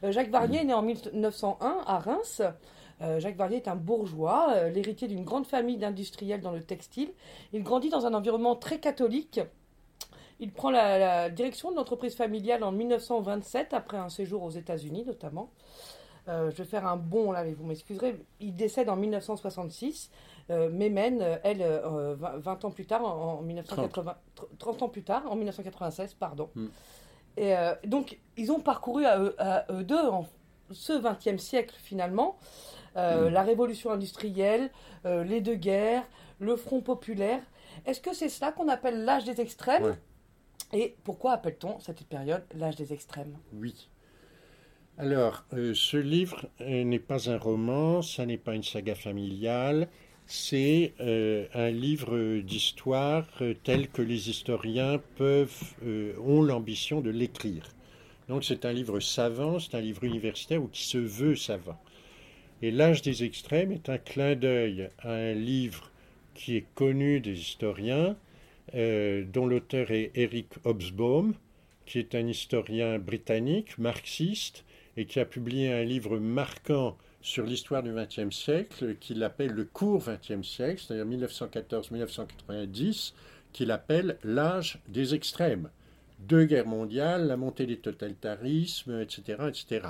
[0.04, 2.42] Euh, Jacques Varnier est né en 1901 à Reims.
[3.02, 7.10] Euh, Jacques Varnier est un bourgeois, l'héritier d'une grande famille d'industriels dans le textile.
[7.52, 9.40] Il grandit dans un environnement très catholique
[10.38, 15.50] il prend la, direction de l'entreprise familiale en 1927, après un séjour aux États-Unis notamment.
[16.28, 18.16] Euh, je vais faire un bond là, mais vous m'excuserez.
[18.40, 20.10] Il décède en 1966.
[20.50, 24.16] Euh, Mémène, elle, 20, euh, ans plus tard, en, 1980,
[24.58, 24.82] 30.
[24.82, 26.50] ans plus tard, en 1996, pardon.
[26.54, 26.68] Hmm.
[27.36, 27.54] Et
[27.84, 29.36] donc, ils ont parcouru à eux,
[29.82, 30.26] deux, en
[30.70, 32.38] ce XXe siècle finalement,
[32.94, 33.28] hmm.
[33.28, 34.70] la révolution industrielle,
[35.04, 36.04] les deux guerres,
[36.38, 37.42] le Front populaire.
[37.84, 39.96] Est-ce que c'est cela qu'on appelle l'âge des extrêmes?
[40.72, 43.36] Et pourquoi appelle-t-on cette période l'âge des extrêmes?
[43.52, 43.88] Oui.
[44.98, 49.88] Alors, euh, ce livre euh, n'est pas un roman, ça n'est pas une saga familiale,
[50.26, 53.26] c'est euh, un livre d'histoire
[53.62, 55.74] tel que les historiens peuvent,
[56.24, 57.64] ont l'ambition de l'écrire.
[58.28, 61.78] Donc c'est un livre savant, c'est un livre universitaire ou qui se veut savant.
[62.62, 65.90] Et L'âge des extrêmes est un clin d'œil à un livre
[66.34, 68.16] qui est connu des historiens,
[68.74, 71.34] euh, dont l'auteur est Eric Hobsbawm,
[71.84, 74.64] qui est un historien britannique, marxiste,
[74.96, 79.64] et qui a publié un livre marquant sur l'histoire du XXe siècle, qu'il appelle le
[79.64, 83.14] court XXe siècle, c'est-à-dire 1914-1990,
[83.52, 85.68] qu'il appelle l'âge des extrêmes.
[86.20, 89.42] Deux guerres mondiales, la montée des totalitarismes, etc.
[89.48, 89.88] etc.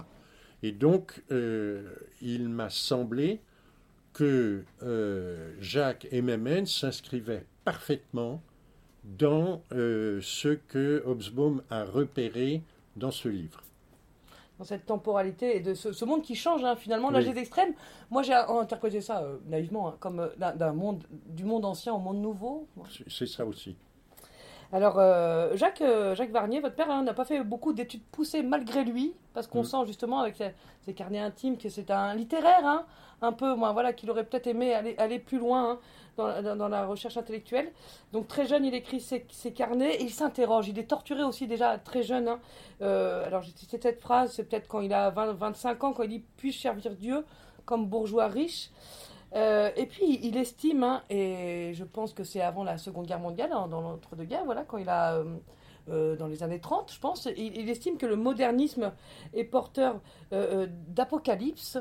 [0.62, 1.82] Et donc, euh,
[2.22, 3.42] il m'a semblé
[4.14, 8.42] que euh, Jacques Emmemens s'inscrivait parfaitement
[9.04, 12.62] dans euh, ce que Hobsbawm a repéré
[12.96, 13.62] dans ce livre.
[14.58, 17.74] Dans cette temporalité et de ce, monde qui change hein, finalement, l'âge des extrêmes.
[18.10, 21.98] Moi j'ai interprété ça euh, naïvement hein, comme euh, d'un monde, du monde ancien au
[21.98, 22.66] monde nouveau.
[23.08, 23.76] C'est ça aussi.
[24.72, 25.00] Alors,
[25.56, 25.82] Jacques,
[26.14, 29.60] Jacques Varnier, votre père, hein, n'a pas fait beaucoup d'études poussées malgré lui, parce qu'on
[29.60, 29.64] mm.
[29.64, 30.34] sent justement avec
[30.80, 32.86] ses, carnets intimes que c'est un littéraire,
[33.20, 35.78] un peu, moi, voilà, qu'il aurait peut-être aimé aller, aller plus loin
[36.16, 37.70] dans, la recherche intellectuelle.
[38.14, 40.68] Donc très jeune, il écrit ses, carnets et il s'interroge.
[40.68, 42.28] Il est torturé aussi déjà très jeune.
[42.28, 42.40] Hein.
[42.80, 46.04] Euh, alors j'ai cité cette phrase, c'est peut-être quand il a 20, 25 ans, quand
[46.04, 47.26] il dit Puis-je servir Dieu
[47.66, 48.70] comme bourgeois riche?
[49.34, 53.20] Euh, et puis il estime, hein, et je pense que c'est avant la Seconde Guerre
[53.20, 55.20] mondiale, hein, dans l'entre-deux-guerres, voilà, quand il a,
[55.88, 58.92] euh, dans les années 30, je pense, il, il, estime que le modernisme
[59.32, 61.78] est porteur d'apocalypse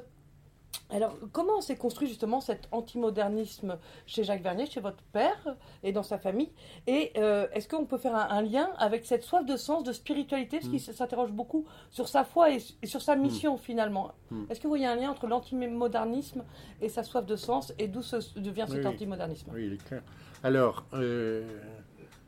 [0.91, 6.03] alors, comment s'est construit justement cet antimodernisme chez Jacques Vernier, chez votre père et dans
[6.03, 6.51] sa famille?
[6.85, 10.59] Et euh, est-ce qu'on peut faire un, lien avec cette soif de sens, de spiritualité,
[10.59, 10.93] parce qu'il mm.
[10.93, 13.59] s'interroge beaucoup sur sa foi et, sur sa mission mm.
[13.59, 14.43] finalement mm.
[14.49, 16.43] Est-ce que vous voyez un lien entre l'antimodernisme
[16.81, 17.73] et sa soif de sens?
[17.79, 18.01] Et d'où
[18.35, 19.51] devient cet antimodernisme?
[19.53, 20.03] Oui, il est clair.
[20.43, 21.47] Alors, euh,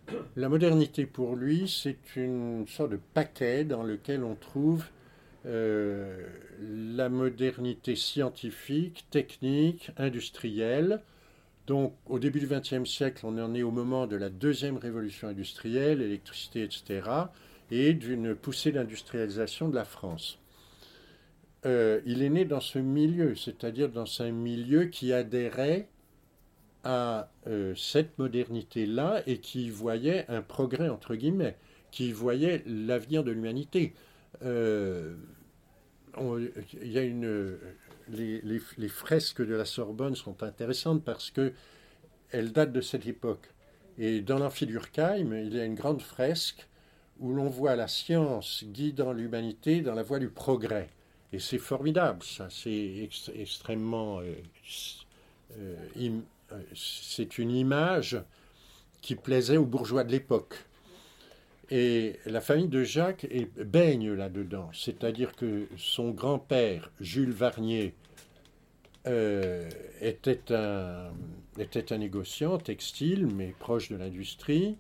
[0.36, 4.86] la modernité pour lui, c'est une sorte de paquet dans lequel on trouve
[5.46, 11.02] la modernité scientifique, technique, industrielle.
[11.68, 15.30] Donc au début du XXe siècle, on en est au moment de la deuxième révolution
[15.30, 17.10] industrielle, électricité, etc.,
[17.72, 20.40] et d'une poussée d'industrialisation de la France.
[21.64, 25.88] il est né dans ce milieu, c'est-à-dire dans un milieu qui adhérait
[26.90, 31.58] à euh, cette modernité-là et qui voyait un progrès, entre guillemets,
[31.92, 33.94] qui voyait l'avenir de l'humanité.
[34.42, 35.18] Euh,
[36.82, 37.58] il y a une,
[38.08, 41.52] les, fresques de la Sorbonne sont intéressantes parce que
[42.32, 43.50] elles datent de cette époque.
[43.98, 46.68] Et dans l'Amphiturkheim, il y a une grande fresque
[47.20, 50.88] où l'on voit la science guidant l'humanité dans la voie du progrès.
[51.34, 52.48] Et c'est formidable, ça.
[52.50, 54.36] C'est extrêmement euh,
[56.76, 58.22] c'est une image
[59.02, 60.56] qui plaisait aux bourgeois de l'époque.
[61.70, 64.70] Et la famille de Jacques baigne là-dedans.
[64.74, 67.94] C'est-à-dire que son grand-père, Jules Varnier,
[69.06, 69.70] euh,
[70.02, 71.12] était, un,
[71.58, 74.78] était un négociant textile, mais proche de l'industrie.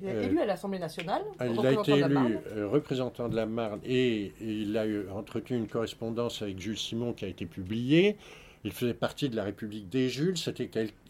[0.00, 1.22] Il a été élu à l'Assemblée nationale.
[1.40, 5.68] Il a été élu euh, représentant de la Marne et il a eu, entretenu une
[5.68, 8.16] correspondance avec Jules Simon qui a été publiée.
[8.64, 10.36] Il faisait partie de la République des Jules,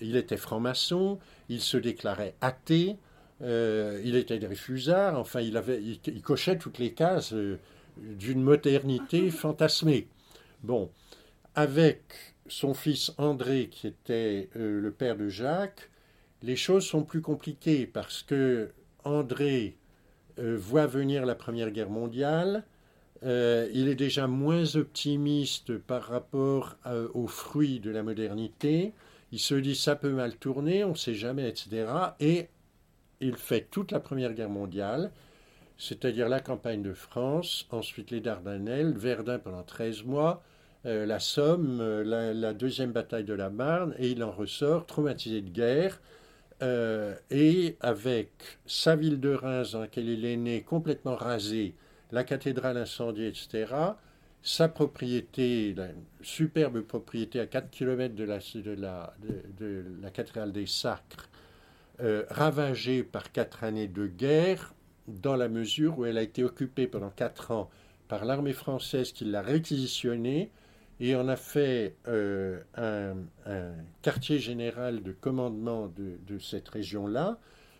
[0.01, 2.97] il était franc-maçon, il se déclarait athée,
[3.43, 7.59] euh, il était réfusard, enfin il, avait, il, cochait toutes les cases euh,
[7.97, 10.09] d'une modernité fantasmée.
[10.63, 10.91] Bon,
[11.55, 12.03] avec
[12.47, 15.91] son fils André, qui était euh, le père de Jacques,
[16.43, 18.71] les choses sont plus compliquées parce que
[19.05, 19.77] André
[20.39, 22.65] voit venir la Première Guerre mondiale,
[23.23, 28.93] euh, il est déjà moins optimiste par rapport euh, aux fruits de la modernité.
[29.33, 31.87] Il se dit ça peut mal tourner, on ne sait jamais, etc.
[32.19, 32.49] Et
[33.21, 35.13] il fait toute la Première Guerre mondiale,
[35.77, 40.43] c'est-à-dire la campagne de France, ensuite les Dardanelles, Verdun pendant 13 mois,
[40.87, 45.51] euh, la Somme, la, deuxième bataille de la Marne, et il en ressort traumatisé de
[45.51, 46.01] guerre.
[47.31, 48.31] et avec
[48.67, 51.75] sa ville de Reims, dans laquelle il est né, complètement rasée,
[52.13, 53.75] la cathédrale incendiée, etc.,
[54.43, 55.89] sa propriété, la
[56.23, 61.29] superbe propriété à 4 km de la, cathédrale des Sacres,
[62.01, 64.75] euh, ravagée par quatre années de guerre,
[65.09, 67.69] dans la mesure où elle a été occupée pendant quatre ans
[68.09, 70.51] par l'armée française qui l'a réquisitionnée
[71.01, 73.15] et en a fait euh, un,
[74.03, 77.39] quartier général de commandement de, de cette région-là,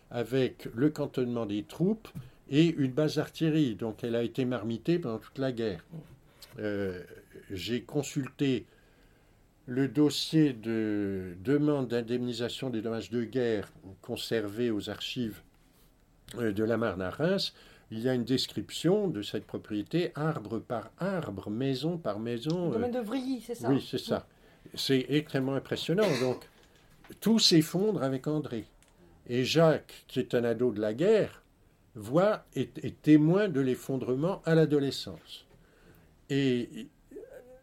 [0.09, 2.09] avec le cantonnement des troupes
[2.51, 3.75] et une base d'artillerie.
[3.75, 5.83] Donc elle a été marmitée pendant toute la guerre.
[6.59, 7.01] Euh,
[7.49, 8.65] j'ai consulté
[9.65, 15.41] le dossier de demande d'indemnisation des dommages de guerre conservé aux archives
[16.37, 17.53] euh, de la Marne à Reims.
[17.89, 22.67] Il y a une description de cette propriété, arbre par arbre, maison par maison.
[22.67, 23.69] Le domaine de Vrilly, c'est ça?
[23.69, 24.27] Oui, c'est ça.
[24.75, 26.07] C'est extrêmement impressionnant.
[26.21, 26.47] Donc,
[27.19, 28.65] tout s'effondre avec André.
[29.27, 31.40] Et Jacques, qui est un ado de la guerre,
[31.95, 32.67] voit et
[33.01, 35.45] témoin de l'effondrement à l'adolescence.
[36.29, 36.87] Et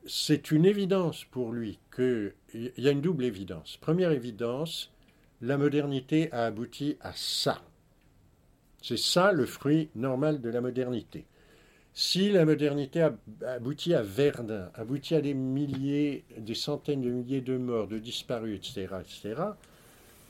[0.06, 2.34] c'est une évidence pour lui qu'il
[2.76, 3.78] y a une double évidence.
[3.80, 4.92] Première évidence,
[5.40, 7.62] la modernité a abouti à ça.
[8.82, 11.26] C'est ça le fruit normal de la modernité.
[11.94, 17.40] Si la modernité a abouti à Verdun, aboutit à des milliers, des centaines de milliers
[17.40, 19.42] de morts, de disparus, etc., etc.,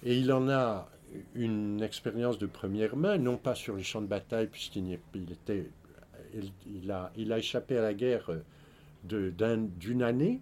[0.04, 0.88] et il en a
[1.35, 5.71] une expérience de première main, non pas sur les champs de bataille, puisqu'il était,
[6.66, 8.31] il, a, il a échappé à la guerre
[9.05, 10.40] d'une année,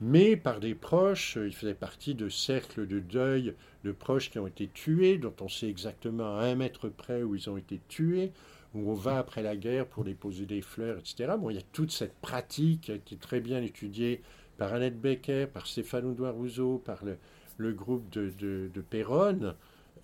[0.00, 4.46] mais par des proches, il faisait partie de cercles de deuil de proches qui ont
[4.46, 8.32] été tués, dont on sait exactement à un mètre près où ils ont été tués,
[8.74, 11.32] où on va après la guerre pour déposer des fleurs, etc.
[11.38, 14.20] Bon, il y a toute cette pratique qui a été très bien étudiée
[14.56, 17.16] par Annette Becker, par Stéphane Rousseau, par le,
[17.56, 19.54] le groupe de, de, de Péronne,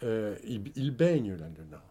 [0.02, 1.82] euh, il, baigne là-dedans.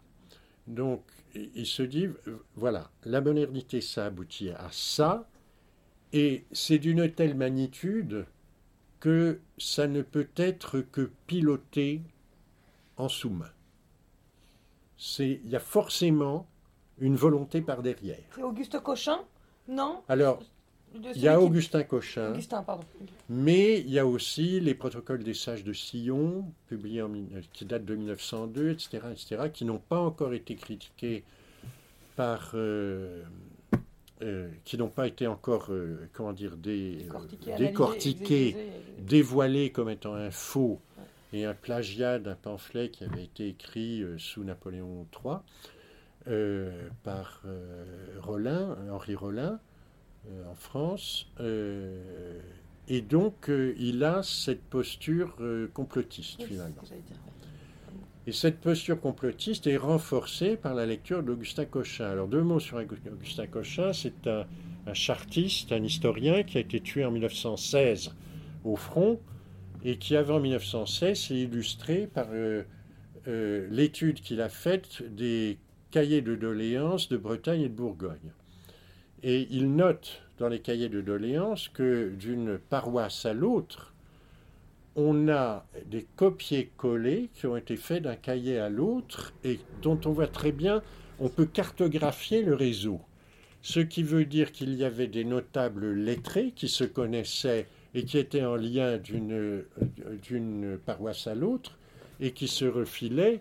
[0.66, 1.02] Donc,
[1.34, 2.08] il se dit,
[2.54, 5.28] voilà, la modernité, ça aboutit à ça,
[6.12, 8.26] et c'est d'une telle magnitude
[9.00, 12.02] que ça ne peut être que piloté
[12.96, 13.50] en sous-main.
[15.18, 16.46] Il y a forcément
[16.98, 18.24] une volonté par derrière.
[18.34, 19.20] C'est Auguste Cochin?
[19.68, 20.02] Non?
[20.08, 20.42] Alors,
[20.94, 22.34] il y a Augustin Cochin.
[23.28, 27.10] Mais il y a aussi les protocoles des sages de Sillon, publiés en,
[27.52, 31.24] qui datent de 1902, etc., etc., qui n'ont pas encore été critiqués
[32.16, 32.52] par.
[32.54, 33.22] Euh,
[34.22, 38.56] euh, qui n'ont pas été encore, euh, comment dire, décortiqués,
[39.00, 40.80] dévoilés comme étant un faux
[41.32, 45.38] et un plagiat d'un pamphlet qui avait été écrit sous Napoléon III
[47.02, 47.42] par
[48.22, 49.58] Rollin, Henri Rollin.
[50.50, 51.26] En France.
[52.88, 55.36] et donc, il a cette posture
[55.72, 56.82] complotiste, finalement.
[58.26, 62.06] Et cette posture complotiste est renforcée par la lecture d'Augustin Cochin.
[62.06, 64.46] Alors deux mots sur Augustin Cochin, c'est un,
[64.94, 68.14] chartiste, un historien qui a été tué en 1916
[68.64, 69.20] au front
[69.84, 72.62] et qui avant 1916 s'est illustré par euh,
[73.28, 75.58] euh, l'étude qu'il a faite des
[75.90, 78.32] cahiers de doléances de Bretagne et de Bourgogne.
[79.26, 83.94] Et il note dans les cahiers de doléances que d'une paroisse à l'autre,
[84.96, 90.10] on a des copier-coller qui ont été faits d'un cahier à l'autre et dont on
[90.12, 90.82] voit très bien,
[91.18, 93.00] on peut cartographier le réseau.
[93.62, 98.18] Ce qui veut dire qu'il y avait des notables lettrés qui se connaissaient et qui
[98.18, 101.78] étaient en lien d'une paroisse à l'autre
[102.20, 103.40] et qui se refilaient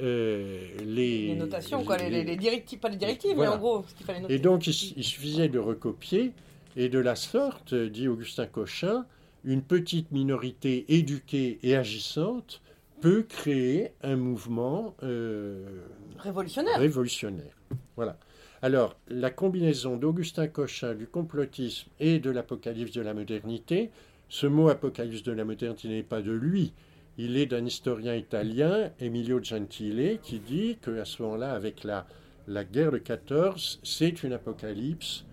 [0.00, 4.06] euh, les, les, notations, quoi, les, directives, pas les directives, mais en gros, ce qu'il
[4.06, 4.34] fallait noter.
[4.34, 6.32] Et donc, il, il, suffisait de recopier,
[6.76, 9.06] et de la sorte, dit Augustin Cochin,
[9.44, 12.62] une petite minorité éduquée et agissante
[13.00, 15.82] peut créer un mouvement euh,
[16.18, 16.78] révolutionnaire.
[16.78, 17.54] révolutionnaire.
[17.96, 18.18] Voilà.
[18.62, 23.90] Alors, la combinaison d'Augustin Cochin, du complotisme et de l'apocalypse de la modernité,
[24.30, 26.72] ce mot apocalypse de la modernité n'est pas de lui,
[27.18, 32.06] il est d'un historien italien, Emilio Gentile, qui dit qu'à ce moment-là, avec la,
[32.48, 35.24] la guerre de 14, c'est une apocalypse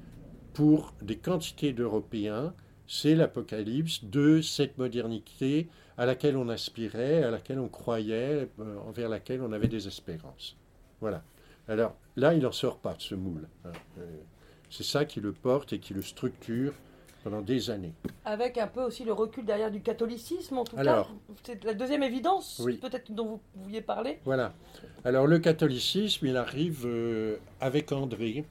[0.54, 2.54] pour des quantités d'Européens
[2.92, 9.08] c'est l'apocalypse de cette modernité à laquelle on aspirait, à laquelle on croyait, euh, envers
[9.08, 10.58] laquelle on avait des espérances.
[11.00, 11.24] Voilà.
[11.70, 13.48] Alors là, il n'en sort pas de ce moule.
[13.64, 13.72] Hein.
[13.98, 14.18] Euh,
[14.70, 16.74] c'est ça qui le porte et qui le structure
[17.24, 17.94] pendant des années.
[18.26, 21.08] Avec un peu aussi le recul derrière du catholicisme, en tout cas.
[21.44, 24.20] C'est la deuxième évidence, peut-être dont vous vouliez parler.
[24.26, 24.54] Voilà.
[25.04, 28.46] Alors le catholicisme, il arrive euh, avec André.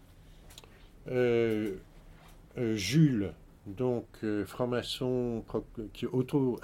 [2.57, 3.33] Jules
[3.67, 5.45] donc euh, franc-maçon
[5.93, 6.59] qui auto,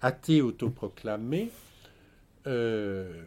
[0.00, 1.50] athée autoproclamé,
[2.46, 3.22] euh,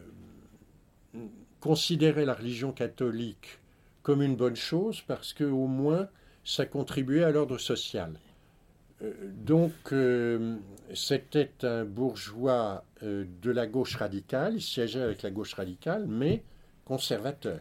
[1.60, 3.58] considérait la religion catholique
[4.02, 6.08] comme une bonne chose parce que au moins
[6.46, 8.18] ça contribuait à l'ordre social.
[9.02, 9.12] Euh,
[9.44, 9.72] donc
[10.94, 16.42] c'était un bourgeois de la gauche radicale, il siégeait avec la gauche radicale, mais
[16.86, 17.60] conservateur.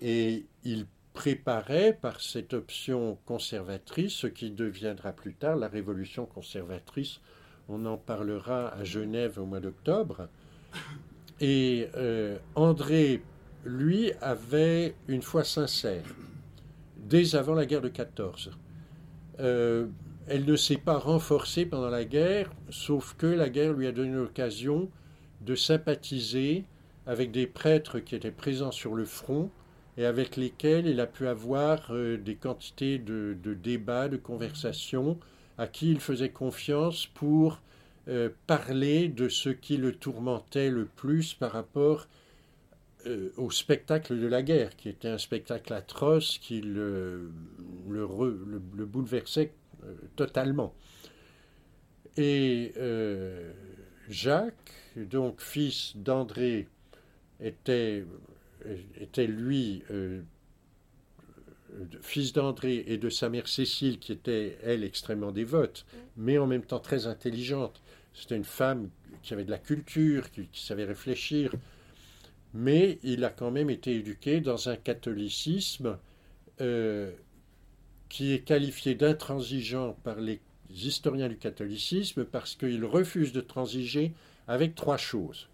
[0.00, 0.86] Et il
[1.16, 7.20] préparait par cette option conservatrice ce qui deviendra plus tard la révolution conservatrice.
[7.68, 10.28] On en parlera à Genève au mois d'octobre.
[11.40, 13.22] Et euh, André,
[13.64, 16.04] lui, avait une foi sincère,
[17.08, 18.50] dès avant la guerre de 14.
[19.40, 19.86] Euh,
[20.26, 24.12] elle ne s'est pas renforcée pendant la guerre, sauf que la guerre lui a donné
[24.12, 24.90] l'occasion
[25.42, 26.64] de sympathiser
[27.06, 29.50] avec des prêtres qui étaient présents sur le front
[29.96, 35.18] et avec lesquels il a pu avoir euh, des quantités de, débats, de conversations,
[35.58, 37.60] à qui il faisait confiance pour
[38.08, 42.08] euh, parler de ce qui le tourmentait le plus par rapport
[43.06, 47.30] euh, au spectacle de la guerre, qui était un spectacle atroce qui le,
[47.88, 49.52] le bouleversait
[50.16, 50.74] totalement.
[52.16, 52.72] Et
[54.08, 56.66] Jacques, donc fils d'André,
[57.40, 58.04] était
[59.00, 59.82] était lui
[61.76, 65.84] euh, fils d'André et de sa mère Cécile, qui était, elle, extrêmement dévote,
[66.16, 67.82] mais en même temps très intelligente.
[68.14, 68.90] C'était une femme
[69.22, 71.52] qui avait de la culture, qui, savait réfléchir,
[72.56, 75.98] mais il a quand même été éduqué dans un catholicisme
[76.60, 77.12] euh,
[78.08, 80.40] qui est qualifié d'intransigeant par les
[80.70, 84.14] historiens du catholicisme parce qu'il refuse de transiger
[84.48, 85.48] avec trois choses.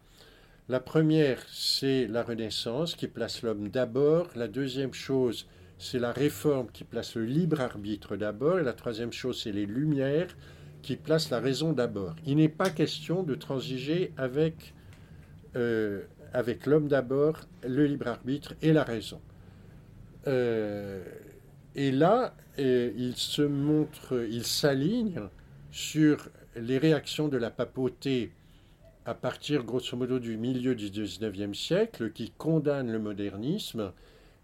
[0.68, 4.28] La première, c'est la Renaissance qui place l'homme d'abord.
[4.36, 8.60] La deuxième chose, c'est la réforme qui place le libre arbitre d'abord.
[8.60, 10.36] Et la troisième chose, c'est les Lumières
[10.82, 12.14] qui placent la raison d'abord.
[12.26, 14.74] Il n'est pas question de transiger avec,
[15.56, 19.20] euh, avec l'homme d'abord, le libre arbitre et la raison.
[20.26, 21.04] Euh,
[21.74, 25.20] et là, euh, il se montre, il s'aligne
[25.70, 28.32] sur les réactions de la papauté
[29.04, 33.92] à partir grosso modo du milieu du XIXe siècle qui condamne le modernisme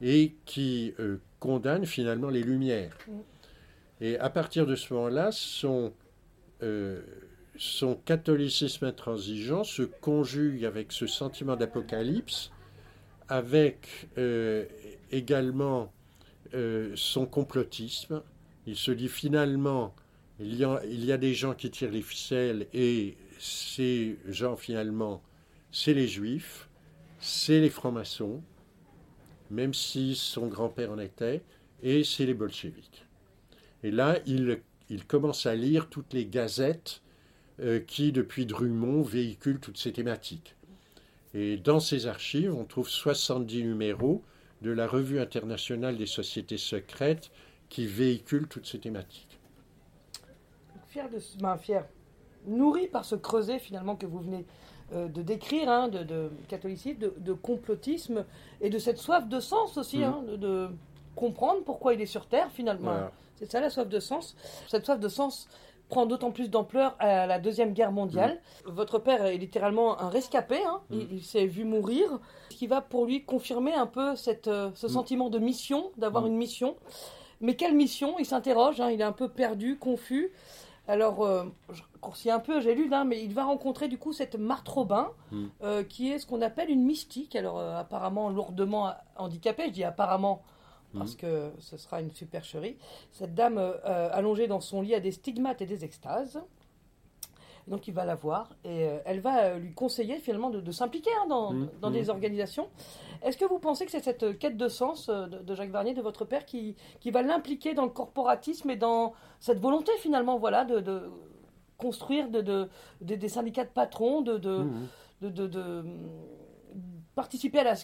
[0.01, 2.97] et qui euh, condamne finalement les Lumières.
[4.01, 5.93] Et à partir de ce moment-là, son,
[6.63, 7.03] euh,
[7.59, 12.51] son catholicisme intransigeant se conjugue avec ce sentiment d'apocalypse,
[13.29, 14.65] avec euh,
[15.13, 15.93] également
[16.95, 18.23] son complotisme.
[18.67, 19.95] Il se dit finalement,
[20.41, 25.21] il y, a, des gens qui tirent les ficelles et ces gens finalement,
[25.73, 26.69] c'est les juifs,
[27.19, 28.41] c'est les francs-maçons,
[29.51, 31.43] même si son grand-père en était,
[31.83, 33.05] et c'est les bolcheviks.
[33.83, 34.61] Et là, il,
[35.07, 37.08] commence à lire toutes les gazettes euh,
[37.87, 40.55] qui, depuis Drummond, véhiculent toutes ces thématiques.
[41.35, 44.23] Et dans ces archives, on trouve 70 numéros
[44.63, 47.31] de la Revue internationale des sociétés secrètes
[47.69, 49.39] qui véhiculent toutes ces thématiques.
[50.89, 51.85] Fier de, ben, fier,
[52.47, 54.47] nourri par ce creuset finalement que vous venez
[54.95, 58.25] euh, de décrire, hein, de, catholicisme, de, complotisme
[58.61, 60.69] et de cette soif de sens aussi, hein, de,
[61.15, 63.11] comprendre pourquoi il est sur Terre finalement.
[63.37, 64.37] C'est ça la soif de sens.
[64.67, 65.49] Cette soif de sens
[65.89, 68.41] prend d'autant plus d'ampleur à la Deuxième Guerre mondiale.
[68.67, 68.73] Mhm.
[68.73, 70.81] Votre père est littéralement un rescapé, hein.
[70.91, 71.09] mhm.
[71.13, 72.19] il, s'est vu mourir,
[72.51, 76.27] ce qui va pour lui confirmer un peu cette, euh, ce sentiment de mission, d'avoir
[76.27, 76.77] une mission.
[77.41, 78.19] Mais quelle mission?
[78.19, 80.33] Il s'interroge, il est un peu perdu, confus.
[80.89, 84.15] Alors, euh, je coursis un peu, j'ai lu, hein, mais il va rencontrer du coup
[84.15, 85.11] cette Marthe Robin,
[85.63, 87.37] euh, qui est ce qu'on appelle une mystique.
[87.37, 90.43] Alors, euh, apparemment lourdement handicapée, je dis apparemment
[90.95, 91.19] parce hmm.
[91.19, 92.77] que ce sera une supercherie.
[93.13, 96.41] Cette dame allongée dans son lit a des stigmates et des extases.
[97.69, 101.11] Donc il va la voir et euh, elle va euh, lui conseiller finalement de, s'impliquer
[101.23, 102.11] hein, dans, mmh, dans des mmh.
[102.11, 102.69] organisations.
[103.23, 106.01] Est-ce que vous pensez que c'est cette quête de sens euh, de, Jacques Varnier, de
[106.01, 110.65] votre père, qui, qui va l'impliquer dans le corporatisme et dans cette volonté finalement voilà,
[110.65, 111.11] de,
[111.77, 112.69] construire de,
[113.01, 114.65] des syndicats de patrons, de,
[115.23, 115.83] mmh,
[117.15, 117.75] participer à la,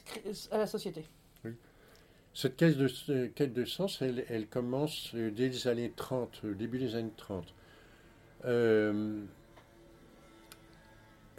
[0.51, 1.05] à la société?
[2.35, 7.13] Cette quête de, quête de sens, elle, commence dès les années 30, début des années
[7.17, 7.55] 30.
[8.45, 9.23] Euh,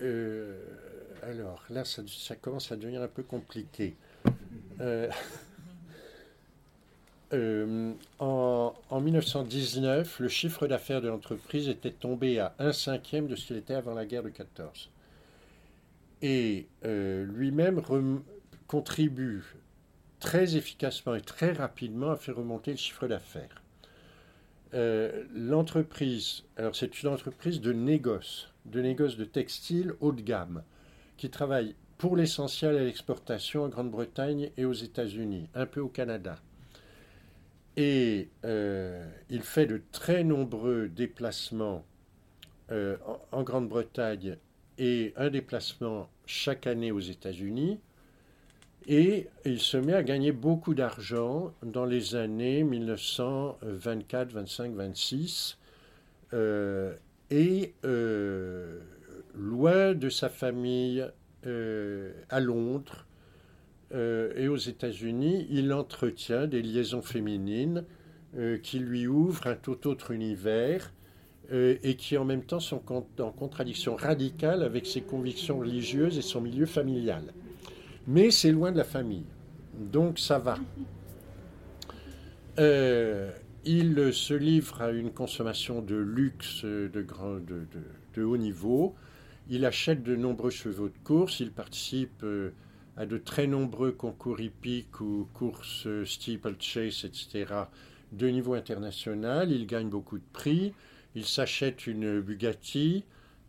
[0.01, 0.57] euh,
[1.23, 3.95] alors là, ça, commence à devenir un peu compliqué.
[4.81, 5.09] Euh,
[7.33, 13.47] euh, en, 1919, le chiffre d'affaires de l'entreprise était tombé à un cinquième de ce
[13.47, 14.89] qu'il était avant la guerre de 14.
[16.21, 17.81] Et lui-même
[18.67, 19.43] contribue
[20.25, 23.61] très efficacement et très rapidement à faire remonter le chiffre d'affaires.
[24.73, 30.63] l'entreprise, alors c'est une entreprise de négoce de négoce de textile haut de gamme
[31.17, 36.39] qui travaille pour l'essentiel à l'exportation en Grande-Bretagne et aux États-Unis, un peu au Canada.
[37.77, 41.85] Et euh, il fait de très nombreux déplacements
[42.71, 42.97] euh,
[43.31, 44.37] en, Grande-Bretagne
[44.77, 47.79] et un déplacement chaque année aux États-Unis.
[48.87, 55.57] Et il se met à gagner beaucoup d'argent dans les années 1924, 25, 26.
[57.31, 58.79] Et euh,
[59.33, 61.05] loin de sa famille
[61.47, 63.05] euh, à Londres
[63.93, 67.85] euh, et aux États-Unis, il entretient des liaisons féminines
[68.63, 70.91] qui lui ouvrent un tout autre univers
[71.53, 76.41] et qui en même temps sont en contradiction radicale avec ses convictions religieuses et son
[76.41, 77.33] milieu familial.
[78.07, 79.25] Mais c'est loin de la famille,
[79.73, 80.57] donc ça va.
[83.67, 88.93] Il se livre à une consommation de luxe de, haut niveau.
[89.49, 91.39] Il achète de nombreux chevaux de course.
[91.39, 92.51] Il participe euh,
[92.95, 97.45] à de très nombreux concours hippiques ou courses euh, steeplechase, etc.,
[98.11, 99.51] de niveau international.
[99.51, 100.73] Il gagne beaucoup de prix.
[101.15, 103.03] Il s'achète une Bugatti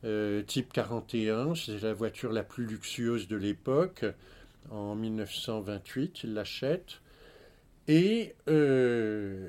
[0.05, 1.55] euh, type 41.
[1.57, 4.07] C'est la voiture la plus luxueuse de l'époque.
[4.71, 7.01] En 1928, il l'achète.
[7.89, 9.49] Et euh,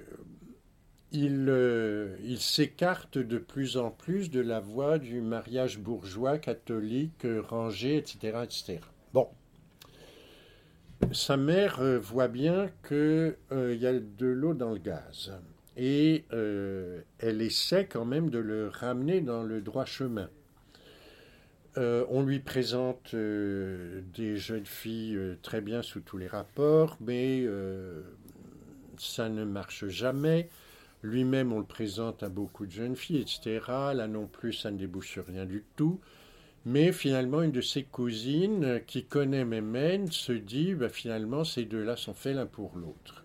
[1.11, 8.38] il, s'écarte de plus en plus de la voie du mariage bourgeois, catholique, rangé, etc.
[9.13, 9.28] Bon.
[11.11, 15.32] Sa mère euh, voit bien qu'il euh, y a de l'eau dans le gaz.
[15.80, 20.28] Et elle essaie quand même de le ramener dans le droit chemin.
[21.78, 27.45] On lui présente des jeunes filles très bien sous tous les rapports, mais
[28.97, 30.49] ça ne marche jamais.
[31.03, 33.61] Lui-même, on le présente à beaucoup de jeunes filles, etc.
[33.93, 35.99] Là non plus, ça ne débouche sur rien du tout.
[36.65, 41.95] Mais finalement, une de ses cousines, qui connaît Mémène, se dit bah, finalement, ces deux-là
[41.95, 43.23] sont faits l'un pour l'autre.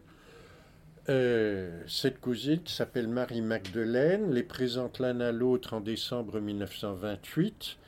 [1.08, 7.78] Euh, cette cousine s'appelle Marie Magdeleine, les présente l'un à l'autre en décembre 1928,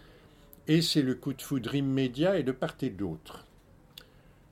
[0.69, 3.47] et c'est le coup de foudre immédiat et de part et d'autre.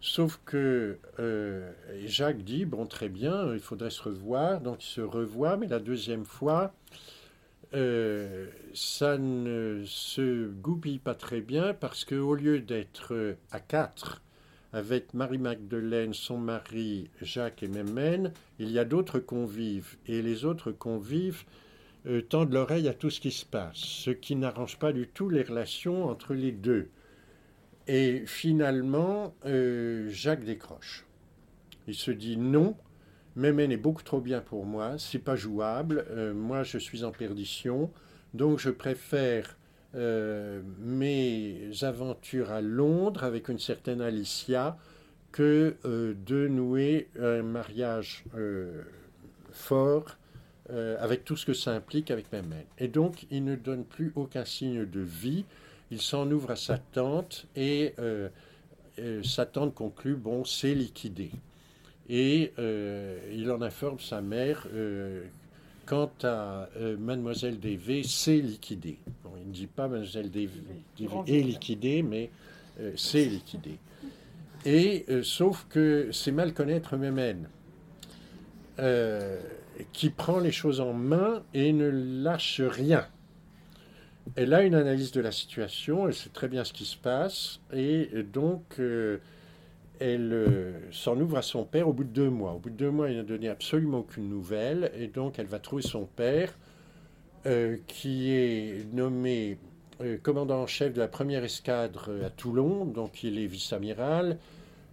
[0.01, 1.73] Sauf que euh,
[2.07, 5.79] Jacques dit, bon, très bien, il faudrait se revoir, donc il se revoit, mais la
[5.79, 6.75] deuxième fois,
[7.75, 14.23] euh, ça ne se goupille pas très bien parce qu'au lieu d'être à quatre
[14.73, 19.97] avec Marie-Magdeleine, son mari, Jacques et Mémène, il y a d'autres convives.
[20.07, 21.72] Et les autres convives euh,
[22.29, 25.43] tendent l'oreille à tout ce qui se passe, ce qui n'arrange pas du tout les
[25.43, 26.89] relations entre les deux.
[27.89, 31.05] Et finalement, euh, Jacques décroche.
[31.89, 32.77] Il se dit non,
[33.35, 36.05] Mémène est beaucoup trop bien pour moi, c'est pas jouable.
[36.11, 37.91] Euh, moi, je suis en perdition,
[38.35, 39.57] donc je préfère
[39.95, 44.77] euh, mes aventures à Londres avec une certaine Alicia
[45.33, 48.25] que euh, de nouer un mariage
[49.51, 50.17] fort
[50.71, 52.65] avec tout ce que ça implique avec Mémène.
[52.79, 55.45] Et donc, il ne donne plus aucun signe de vie.
[55.91, 57.95] Il s'en ouvre à sa tante et
[59.23, 61.31] sa tante conclut bon, c'est liquidé
[62.09, 65.25] et euh, il en informe sa mère euh,
[65.87, 68.99] quant à euh, Mademoiselle Dévé, c'est liquidé.
[69.41, 70.61] il ne dit pas Mademoiselle Dévé
[71.27, 72.31] est liquidée, mais
[72.97, 73.79] c'est liquidé.
[74.65, 77.49] Et sauf que c'est mal connaître Mémène,
[79.93, 83.07] qui prend les choses en main et ne lâche rien.
[84.37, 87.61] Elle a une analyse de la situation, elle sait très bien ce qui se passe,
[87.73, 88.79] et donc
[90.03, 92.53] elle euh, s'en ouvre à son père au bout de deux mois.
[92.53, 95.61] Au bout de deux mois, il n'a donné absolument aucune nouvelle, et donc elle va
[95.61, 96.53] trouver son père,
[97.47, 99.59] euh, qui est nommé
[100.01, 104.39] euh, commandant en chef de la première escadre à Toulon, donc il est vice-amiral,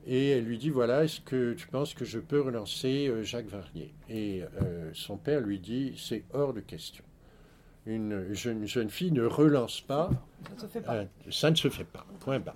[0.06, 3.94] et elle lui dit voilà, est-ce que tu penses que je peux relancer Jacques Varnier?
[4.10, 4.44] Et
[4.94, 7.04] son père lui dit c'est hors de question.
[7.86, 10.10] Une jeune, jeune fille ne relance pas.
[10.44, 11.06] Ça ne se fait pas.
[11.32, 12.06] ça ne se fait pas.
[12.20, 12.56] Point barre.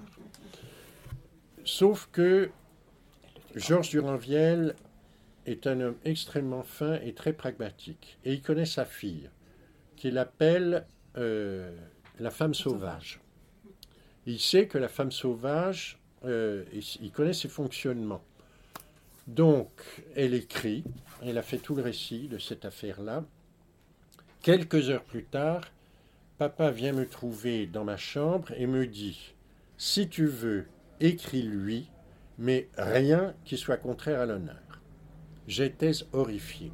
[1.63, 2.49] Sauf que
[3.55, 4.75] Georges Duranviel
[5.45, 8.17] est un homme extrêmement fin et très pragmatique.
[8.25, 9.29] Et il connaît sa fille,
[9.95, 10.85] qu'il appelle
[11.17, 11.75] euh,
[12.19, 13.21] la femme sauvage.
[14.25, 18.23] Il sait que la femme sauvage, euh, il connaît ses fonctionnements.
[19.27, 19.69] Donc,
[20.15, 20.83] elle écrit,
[21.21, 23.23] elle a fait tout le récit de cette affaire-là.
[24.41, 25.61] Quelques heures plus tard,
[26.37, 29.33] papa vient me trouver dans ma chambre et me dit,
[29.77, 30.65] si tu veux
[30.99, 31.89] écris-lui,
[32.37, 34.81] mais rien qui soit contraire à l'honneur.
[35.47, 36.71] J'étais horrifié,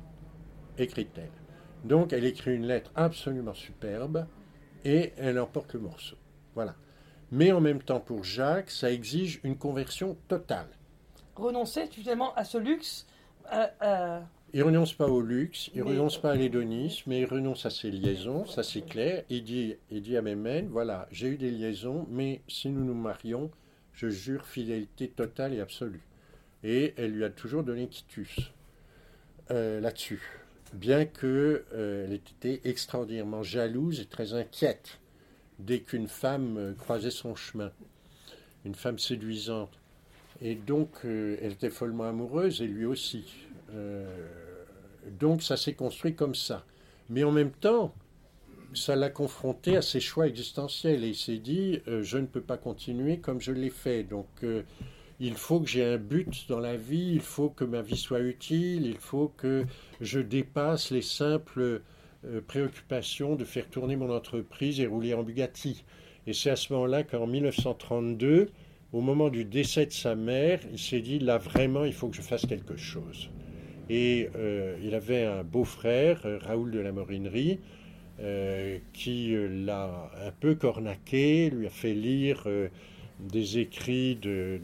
[0.77, 1.29] écrit-elle.
[1.83, 4.25] Donc elle écrit une lettre absolument superbe
[4.85, 6.17] et elle emporte le morceau.
[6.55, 6.75] Voilà.
[7.31, 10.67] Mais en même temps, pour Jacques, ça exige une conversion totale.
[11.35, 13.05] Renoncer finalement à ce luxe
[13.53, 14.19] euh, euh,
[14.53, 17.91] Il renonce pas au luxe, il renonce pas à l'hédonisme, mais il renonce à ses
[17.91, 19.23] liaisons, ça c'est clair.
[19.29, 22.95] Il dit, il dit à Mémène, voilà, j'ai eu des liaisons, mais si nous nous
[22.95, 23.51] marions,
[23.93, 26.01] je jure fidélité totale et absolue.
[26.63, 28.51] Et elle lui a toujours donné quitus
[29.51, 30.21] euh, là-dessus,
[30.73, 34.99] bien qu'elle euh, ait été extraordinairement jalouse et très inquiète
[35.59, 37.71] dès qu'une femme euh, croisait son chemin,
[38.65, 39.71] une femme séduisante.
[40.41, 43.25] Et donc, elle était follement amoureuse, et lui aussi.
[45.19, 46.63] donc, ça s'est construit comme ça.
[47.09, 47.93] Mais en même temps,
[48.73, 52.41] ça l'a confronté à ses choix existentiels et il s'est dit euh, je ne peux
[52.41, 54.03] pas continuer comme je l'ai fait.
[54.03, 54.63] Donc euh,
[55.19, 58.21] il faut que j'ai un but dans la vie, il faut que ma vie soit
[58.21, 59.65] utile, il faut que
[60.01, 61.81] je dépasse les simples
[62.25, 65.83] euh, préoccupations de faire tourner mon entreprise et rouler en Bugatti.
[66.27, 68.49] Et c'est à ce moment-là qu'en 1932,
[68.91, 72.15] au moment du décès de sa mère, il s'est dit là vraiment il faut que
[72.15, 73.29] je fasse quelque chose.
[73.91, 74.29] Et
[74.83, 77.57] il avait un beau-frère, Raoul de la Morinerie,
[78.21, 82.67] euh, qui euh, l'a un peu cornaqué, lui a fait lire euh,
[83.21, 84.59] des écrits de,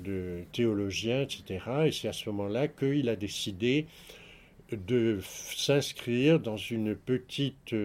[0.51, 1.63] théologiens, etc.
[1.85, 3.85] Et c'est à ce moment-là qu'il a décidé
[4.71, 7.75] de s'inscrire dans une petite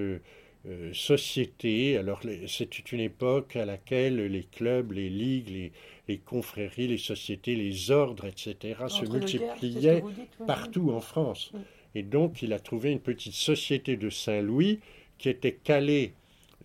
[0.92, 1.96] société.
[1.96, 5.72] Alors c'était une époque à laquelle les clubs, les ligues,
[6.08, 8.76] les, confréries, les sociétés, les ordres, etc.
[8.88, 10.02] se multipliaient
[10.46, 11.52] partout en France.
[11.94, 14.80] Et donc il a trouvé une petite société de Saint-Louis
[15.18, 16.14] qui était calé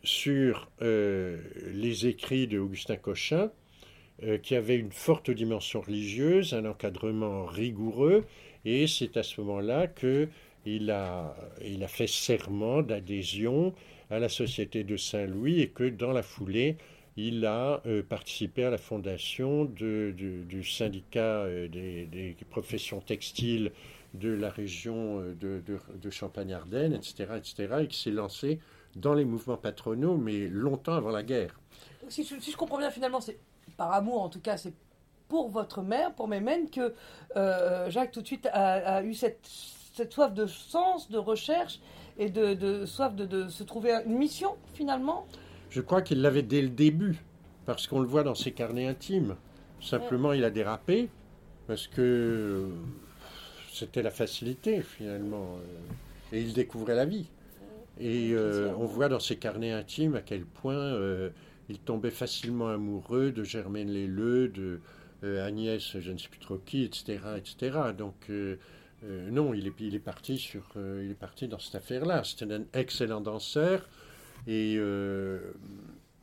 [0.03, 1.37] sur euh,
[1.73, 3.51] les écrits de Augustin Cochin,
[4.23, 8.23] euh, qui avait une forte dimension religieuse, un encadrement rigoureux,
[8.65, 13.73] et c'est à ce moment-là qu'il a, il a fait serment d'adhésion
[14.09, 16.77] à la Société de Saint-Louis et que dans la foulée,
[17.17, 23.71] il a euh, participé à la fondation du syndicat des, des, professions textiles
[24.19, 25.61] de la région euh,
[26.01, 28.59] de, Champagne-Ardenne, etc., etc., et qui s'est lancé
[28.95, 31.59] dans les mouvements patronaux, mais longtemps avant la guerre.
[32.07, 33.37] si, je, comprends bien, finalement, c'est
[33.77, 34.73] par amour, en tout cas, c'est
[35.27, 36.93] pour votre mère, pour Mémène, que
[37.35, 39.47] euh, Jacques tout de suite a, eu cette,
[40.09, 41.79] soif de sens, de recherche
[42.17, 45.25] et de, soif de, se trouver une mission, finalement?
[45.69, 47.17] Je crois qu'il l'avait dès le début,
[47.65, 49.35] parce qu'on le voit dans ses carnets intimes.
[49.81, 51.09] Simplement, il a dérapé,
[51.67, 52.69] parce que
[53.71, 55.57] c'était la facilité finalement.
[55.57, 57.27] Euh, et il découvrait la vie.
[57.99, 61.29] Et euh, on voit dans ses carnets intimes à quel point euh,
[61.69, 64.81] il tombait facilement amoureux de Germaine Leleu, de
[65.45, 67.19] Agnès, je ne sais plus trop qui, etc.
[67.37, 67.79] etc.
[67.97, 68.29] Donc
[69.03, 72.23] Euh, non, il est, parti sur, euh, il est parti dans cette affaire-là.
[72.23, 73.87] C'était un excellent danseur
[74.47, 75.39] et, euh,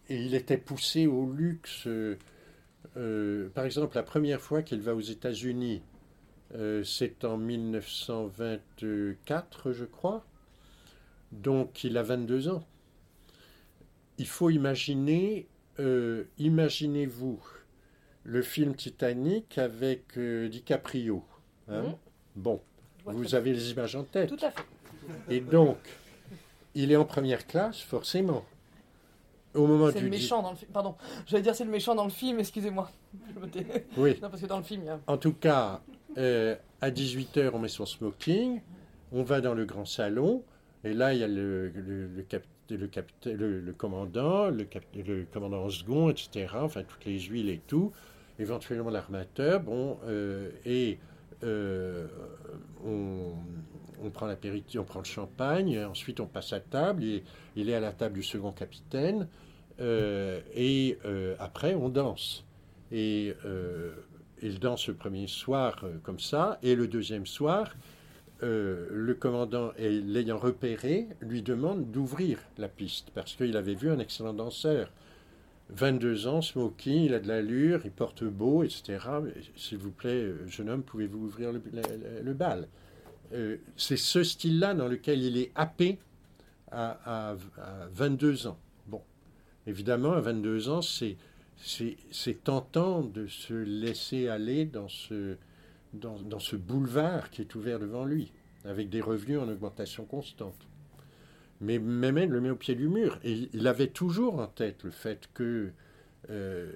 [0.08, 1.86] il était poussé au luxe.
[2.96, 5.82] euh, par exemple, la première fois qu'il va aux États-Unis,
[6.54, 10.24] euh, c'est en 1924, je crois.
[11.32, 12.66] Donc, il a 22 ans.
[14.18, 15.46] Il faut imaginer,
[15.78, 17.40] euh, imaginez-vous
[18.24, 21.24] le film Titanic avec euh, DiCaprio.
[21.68, 21.94] hein.
[22.36, 22.60] Bon,
[23.04, 24.28] vous avez les images en tête.
[24.28, 24.62] Tout à fait.
[25.28, 25.76] Et donc,
[26.74, 28.44] il est en première classe, forcément.
[29.54, 30.70] Au moment C'est du le méchant dans le film.
[30.72, 30.94] Pardon,
[31.26, 32.90] j'allais dire c'est le méchant dans le film, excusez-moi.
[33.98, 34.18] Oui.
[34.22, 34.98] Non, parce que dans le film, il y a.
[35.06, 35.82] En tout cas,
[36.16, 38.62] euh, à 18h, on met son smoking,
[39.12, 40.42] on va dans le grand salon,
[40.84, 44.64] et là, il y a le, le, le, cap- le capitaine- le- le commandant, le,
[44.64, 47.92] cap- le commandant en second, etc., enfin, toutes les huiles et tout,
[48.38, 50.98] éventuellement l'armateur, bon, euh, et
[51.44, 52.06] euh,
[52.84, 53.32] on,
[54.02, 57.22] on prend l'apéritif, on prend le champagne, ensuite on passe à table, et
[57.56, 59.28] il est à la table du second capitaine,
[59.80, 60.98] euh, et
[61.38, 62.44] après, on danse.
[62.90, 63.34] Et
[64.42, 67.74] il danse le premier soir comme ça, et le deuxième soir,
[68.42, 74.34] le commandant, l'ayant repéré, lui demande d'ouvrir la piste, parce qu'il avait vu un excellent
[74.34, 74.90] danseur.
[75.70, 78.98] 22 ans, smoking, il a de l'allure, il porte beau, etc.
[79.56, 82.68] S'il vous plaît, euh, jeune homme, pouvez-vous ouvrir le, bal?
[83.32, 85.98] Euh, C'est ce style-là dans lequel il est happé
[86.70, 88.58] à, à- à 22 ans.
[88.86, 89.00] Bon,
[89.66, 91.16] évidemment, à 22 ans, c'est
[92.44, 95.36] tentant de se laisser aller dans ce,
[95.94, 98.30] dans ce boulevard qui est ouvert devant lui,
[98.64, 100.66] avec des revenus en augmentation constante.
[101.62, 103.18] Mais Mehmed le met au pied du mur.
[103.24, 105.70] Et il- avait toujours en tête le fait que
[106.30, 106.72] euh,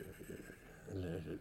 [0.95, 1.39] le-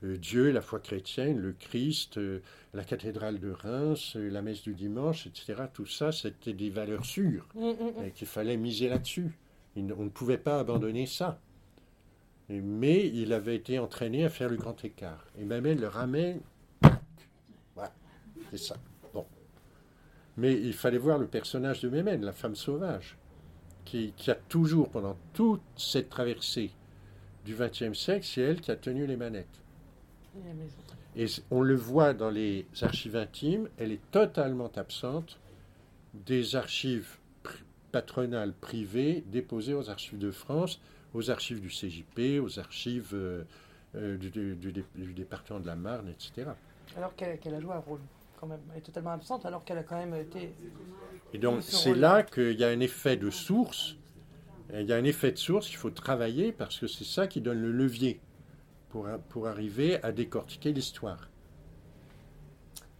[0.00, 2.40] le Dieu, la foi chrétienne, le Christ, euh,
[2.74, 7.04] la cathédrale de Reims, euh, la messe du dimanche, etc., tout ça, c'était des valeurs
[7.04, 8.04] sûres Hum, hum, hum.
[8.04, 9.30] et qu'il fallait miser là-dessus.
[9.76, 11.40] On ne pouvait pas abandonner ça.
[12.48, 15.24] Et- Mais il avait été entraîné à faire le grand écart.
[15.38, 16.40] Et Mamel le ramène.
[17.74, 17.92] Voilà,
[18.50, 18.76] c'est ça.
[20.38, 23.16] Mais il fallait voir le personnage de Mémène, la femme sauvage,
[23.84, 26.70] qui, qui a toujours, pendant toute cette traversée
[27.44, 29.46] du XXe siècle, c'est elle qui a tenu les manettes.
[31.16, 35.38] Et on le voit dans les archives intimes, elle est totalement absente
[36.26, 37.16] des archives
[37.90, 40.80] patronales privées déposées aux archives de France,
[41.14, 43.42] aux archives du CJP, aux archives euh,
[43.96, 46.50] euh, du, du- du dé- du département de la Marne, etc.
[46.96, 48.00] Alors qu'elle qu'elle a joué un rôle,
[48.38, 48.60] quand même.
[48.72, 50.54] Elle est totalement absente, alors qu'elle a quand même été.
[51.34, 53.96] Et donc Ce c'est là qu'il y a un effet de source,
[54.72, 57.40] il y a un effet de source qu'il faut travailler parce que c'est ça qui
[57.40, 58.20] donne le levier
[58.90, 61.28] pour, pour arriver à décortiquer l'histoire.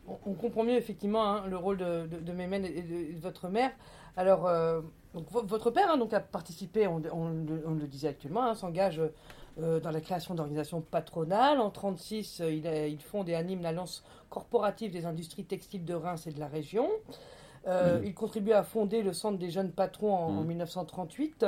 [0.06, 3.48] On, on comprend mieux effectivement hein, le rôle de, de, de Mémène et de, votre
[3.48, 3.70] mère.
[4.16, 4.80] Alors, euh,
[5.14, 8.54] donc, votre père hein, donc, a participé, on, on le- on le disait actuellement, hein,
[8.54, 9.00] s'engage
[9.60, 11.58] euh, dans la création d'organisations patronales.
[11.60, 16.26] En 1936, il, a- il fonde et anime l'Alliance corporative des industries textiles de Reims
[16.26, 16.88] et de la région.
[17.66, 20.46] Euh, Il contribue à fonder le Centre des jeunes patrons en, en Mhm.
[20.48, 21.46] 1938.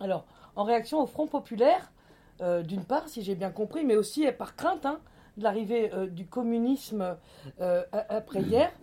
[0.00, 0.24] Alors,
[0.56, 1.90] en réaction au Front populaire,
[2.40, 5.00] euh, d'une part, si j'ai bien compris, mais aussi euh, par crainte hein,
[5.36, 7.16] de l'arrivée euh, du communisme
[7.60, 8.70] euh, a- après-hier.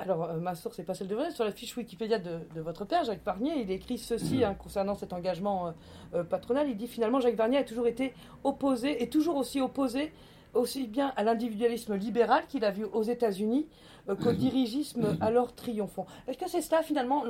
[0.00, 2.60] Alors, euh, ma source n'est pas celle de votre, sur la fiche Wikipédia de, de
[2.62, 5.70] votre père, Jacques Varnier, il écrit ceci hein, concernant cet engagement euh,
[6.14, 6.70] euh, patronal.
[6.70, 10.10] Il dit finalement, Jacques Varnier a toujours été opposé, et toujours aussi opposé,
[10.54, 13.68] aussi bien à l'individualisme libéral qu'il a vu aux États-Unis
[14.08, 16.06] euh, qu'au dirigisme alors triomphant.
[16.26, 17.22] Est-ce que c'est cela finalement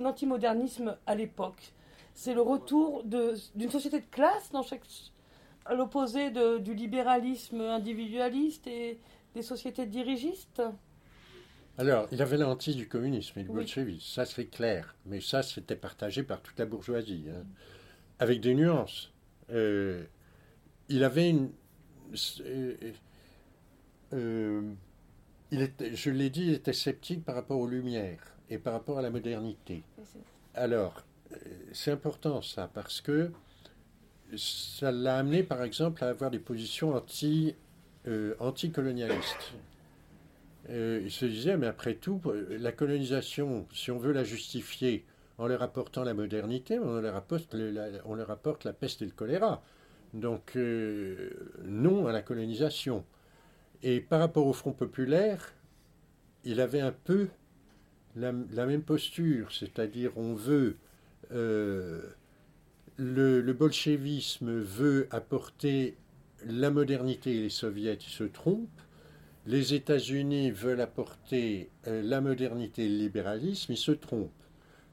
[0.00, 1.74] l'antimodernisme à l'époque?
[2.12, 4.82] C'est le retour d'une société de classe dans chaque,
[5.64, 8.98] à l'opposé du libéralisme individualiste et
[9.34, 10.62] des sociétés dirigistes?
[11.78, 13.56] Alors, il avait l'anti du communisme et du Oui.
[13.56, 17.44] bolchevisme, ça c'est clair, mais ça c'était partagé par toute la bourgeoisie, hein.
[18.18, 19.12] avec des nuances.
[19.50, 20.04] Euh,
[20.88, 21.50] il avait une...
[22.40, 22.74] euh,
[24.14, 24.72] euh,
[25.50, 28.98] il était, je l'ai dit, il était sceptique par rapport aux Lumières et par rapport
[28.98, 29.82] à la modernité.
[30.54, 31.04] Alors,
[31.72, 33.30] c'est important ça, parce que
[34.36, 37.54] ça l'a amené, par exemple, à avoir des positions anti,
[38.40, 39.52] anticolonialistes.
[40.70, 45.04] Euh, il se disait, mais après tout, euh, la colonisation, si on veut la justifier
[45.38, 49.62] en leur apportant la modernité, on leur apporte, la, peste et le choléra.
[50.14, 51.30] Donc, euh,
[51.64, 53.04] non à la colonisation.
[53.82, 55.52] Et par rapport au Front populaire,
[56.44, 57.28] il avait un peu
[58.16, 60.76] la, même posture, c'est-à-dire on veut...
[61.30, 62.02] le,
[63.52, 65.96] bolchevisme veut apporter
[66.46, 68.80] la modernité et les soviets se trompent,
[69.46, 74.30] les États-Unis veulent apporter euh, la modernité et le libéralisme, ils se trompent.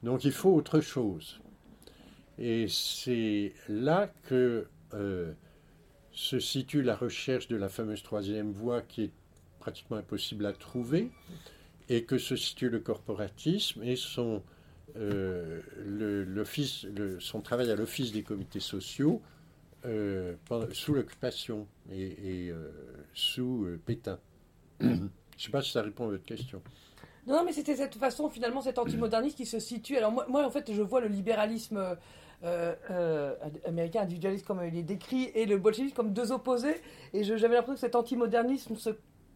[0.04, 1.40] Donc il faut autre chose.
[2.38, 5.34] Et c'est là que euh,
[6.12, 9.12] se situe la recherche de la fameuse troisième voie qui est
[9.60, 11.10] pratiquement impossible à trouver,
[11.90, 14.44] et que se situe le corporatisme et son,
[14.98, 15.62] euh,
[17.20, 19.22] son travail à l'office des comités sociaux
[19.84, 22.52] sous l'occupation et,
[23.14, 24.20] sous Pétain.
[24.88, 26.62] Je ne sais pas si ça répond à votre question.
[27.26, 29.98] Non, mais c'était cette façon, finalement, cet antimoderniste qui se situe.
[29.98, 31.78] Alors, moi, moi en fait, je vois le libéralisme
[32.44, 36.82] euh, euh, américain, individualiste comme il est décrit, et le bolchevisme comme deux opposés.
[37.14, 38.90] Et j'avais l'impression que cet antimodernisme se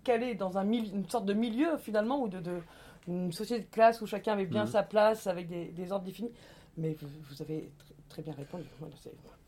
[0.04, 2.60] calait dans un une sorte de milieu, finalement, ou de, de,
[3.08, 4.68] une société de classe où chacun avait bien mmh.
[4.68, 6.32] sa place, avec des, ordres définis.
[6.78, 7.72] Mais vous, avez
[8.10, 8.66] très bien répondu.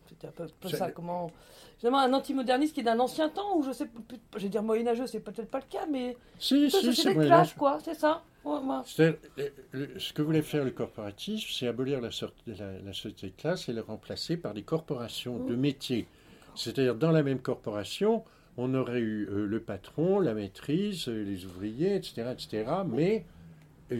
[0.10, 0.91] C'était un peu, ça.
[0.91, 1.32] Comment
[1.78, 3.88] finalement un antimoderniste qui est d'un ancien temps ou je sais,
[4.36, 7.80] je vais dire moyenâgeux, c'est peut-être pas le cas, mais si, si, c'est classe, quoi,
[7.84, 8.24] c'est ça.
[8.43, 12.10] ce que voulait faire le corporatisme, c'est abolir la,
[12.47, 15.60] la, société de classe et le remplacer par des corporations de mmh.
[15.60, 16.07] métiers.
[16.55, 18.24] C'est-à-dire dans la même corporation,
[18.57, 23.26] on aurait eu euh, le patron, la maîtrise, euh, les ouvriers, etc., etc., mais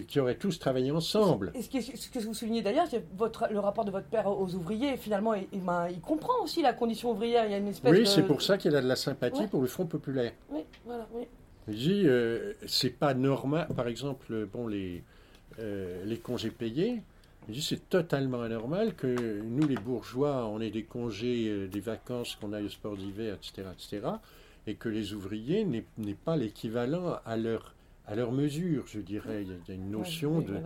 [0.08, 1.52] qui auraient tous travaillé ensemble.
[1.56, 4.28] Et ce, que, ce que vous soulignez d'ailleurs, c'est votre, le rapport de votre père
[4.28, 4.98] aux ouvriers.
[4.98, 7.46] Finalement, il, il, comprend aussi la condition ouvrière.
[7.46, 9.62] Il y a une espèce oui, c'est pour ça qu'il a de la sympathie pour
[9.62, 10.32] le Front populaire.
[10.50, 11.24] Oui, voilà, oui.
[11.68, 13.68] Il dit, euh, c'est pas normal.
[13.76, 15.04] Par exemple, bon, les,
[15.60, 17.02] euh, les congés payés.
[17.48, 21.80] Il dit, c'est totalement anormal que nous, les bourgeois, on ait des congés, euh, des
[21.80, 24.08] vacances, qu'on aille au sport d'hiver, etc., etc.,
[24.68, 27.74] et que les ouvriers n'aient pas l'équivalent à leur
[28.10, 29.44] à leur mesure, je dirais.
[29.44, 30.58] Il y a une notion de,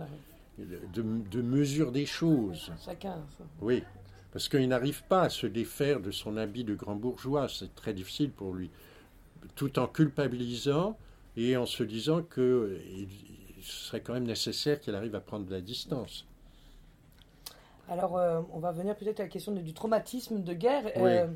[0.58, 2.72] de, mesure des choses.
[2.82, 3.22] Chacun.
[3.60, 3.82] Oui,
[4.32, 7.48] parce qu'il n'arrive pas à se défaire de son habit de grand bourgeois.
[7.48, 8.70] C'est très difficile pour lui.
[9.56, 10.98] Tout en culpabilisant
[11.36, 12.80] et en se disant que
[13.60, 16.26] ce serait quand même nécessaire qu'il arrive à prendre de la distance.
[17.88, 20.84] Alors, euh, on va venir peut-être à la question du traumatisme de guerre.
[20.96, 21.26] Euh,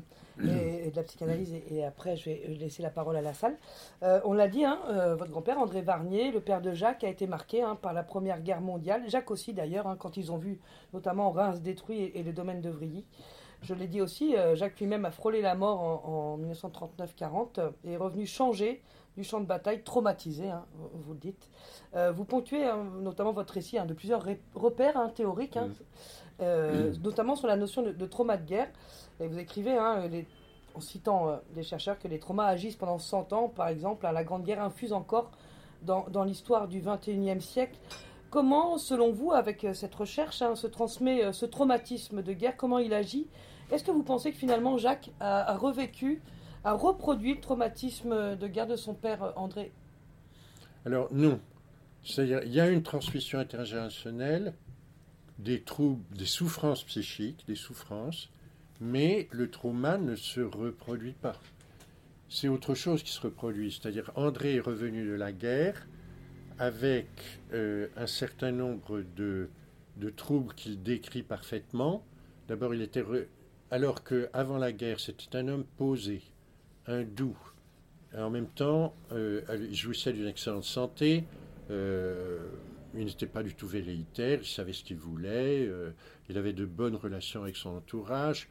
[0.43, 3.57] et, de la psychanalyse, et, après je vais laisser la parole à la salle.
[4.03, 7.09] Euh, on l'a dit, hein, euh, votre grand-père, André Varnier, le père de Jacques, a
[7.09, 9.03] été marqué hein, par la Première Guerre mondiale.
[9.07, 10.59] Jacques aussi d'ailleurs, hein, quand ils ont vu
[10.93, 13.05] notamment Reims détruit et, le domaine de Vrilly.
[13.61, 17.97] Je l'ai dit aussi, euh, Jacques lui-même a frôlé la mort en, 1939-40 et est
[17.97, 18.81] revenu changer
[19.17, 20.45] du champ de bataille, traumatisé,
[20.93, 21.49] vous le dites.
[22.13, 22.69] vous ponctuez
[23.01, 24.25] notamment votre récit de plusieurs
[24.55, 25.59] repères théoriques,
[26.39, 28.69] notamment sur la notion de, de trauma de guerre.
[29.19, 30.09] Et vous écrivez, hein,
[30.75, 34.23] en citant euh, des chercheurs, que les traumas agissent pendant 100 ans, par exemple, la
[34.23, 35.31] Grande Guerre infuse encore
[35.81, 37.77] dans, l'histoire du 21e siècle.
[38.29, 42.55] Comment, selon vous, avec euh, cette recherche, hein, se transmet euh, ce traumatisme de guerre
[42.57, 43.27] Comment il agit?
[43.71, 46.21] Est-ce que vous pensez que finalement Jacques a, revécu,
[46.63, 49.71] a reproduit le traumatisme de guerre de son père André?
[50.85, 51.39] Alors non.
[52.03, 54.53] C'est-à-dire, il y a une transmission intergénérationnelle
[55.39, 58.29] des troubles, des souffrances psychiques, des souffrances,
[58.79, 61.39] mais le trauma ne se reproduit pas.
[62.29, 65.87] C'est autre chose qui se reproduit, c'est-à-dire André est revenu de la guerre
[66.59, 67.07] avec
[67.53, 69.49] euh, un certain nombre de,
[70.15, 72.03] troubles qu'il décrit parfaitement.
[72.47, 73.03] D'abord, il était
[73.71, 76.21] alors que avant la guerre, c'était un homme posé,
[76.85, 77.37] un doux.
[78.17, 81.23] En même temps, euh, il jouissait d'une excellente santé.
[81.69, 82.39] Euh,
[82.95, 85.69] il n'était pas du tout velléitaire, il savait ce qu'il voulait,
[86.29, 88.47] il avait de bonnes relations avec son entourage.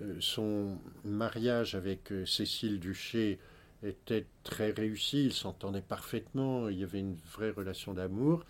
[0.00, 3.38] Euh, son mariage avec euh, Cécile Duché
[3.82, 8.46] était très réussi, il s'entendait parfaitement, il y avait une vraie relation d'amour.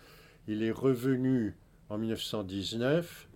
[0.47, 1.55] Il est revenu
[1.89, 3.27] en 1919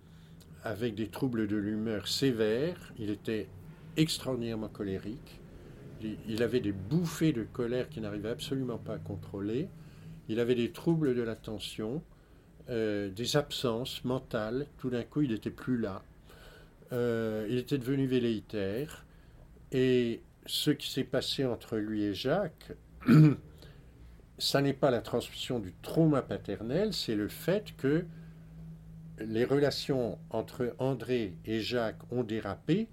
[0.62, 3.48] avec des troubles de l'humeur sévères, il était
[3.96, 5.40] extraordinairement colérique,
[6.00, 9.68] il avait des bouffées de colère qu'il n'arrivait absolument pas à contrôler,
[10.28, 12.02] il avait des troubles de l'attention,
[12.70, 16.02] euh, des absences mentales, tout d'un coup il n'était plus là,
[16.92, 19.04] euh, il était devenu velléitaire.
[19.72, 22.72] Et ce qui s'est passé entre lui et Jacques,
[24.38, 28.04] ça n'est pas la transmission du trauma paternel, c'est le fait que
[29.20, 32.88] les relations entre André et Jacques ont dérapé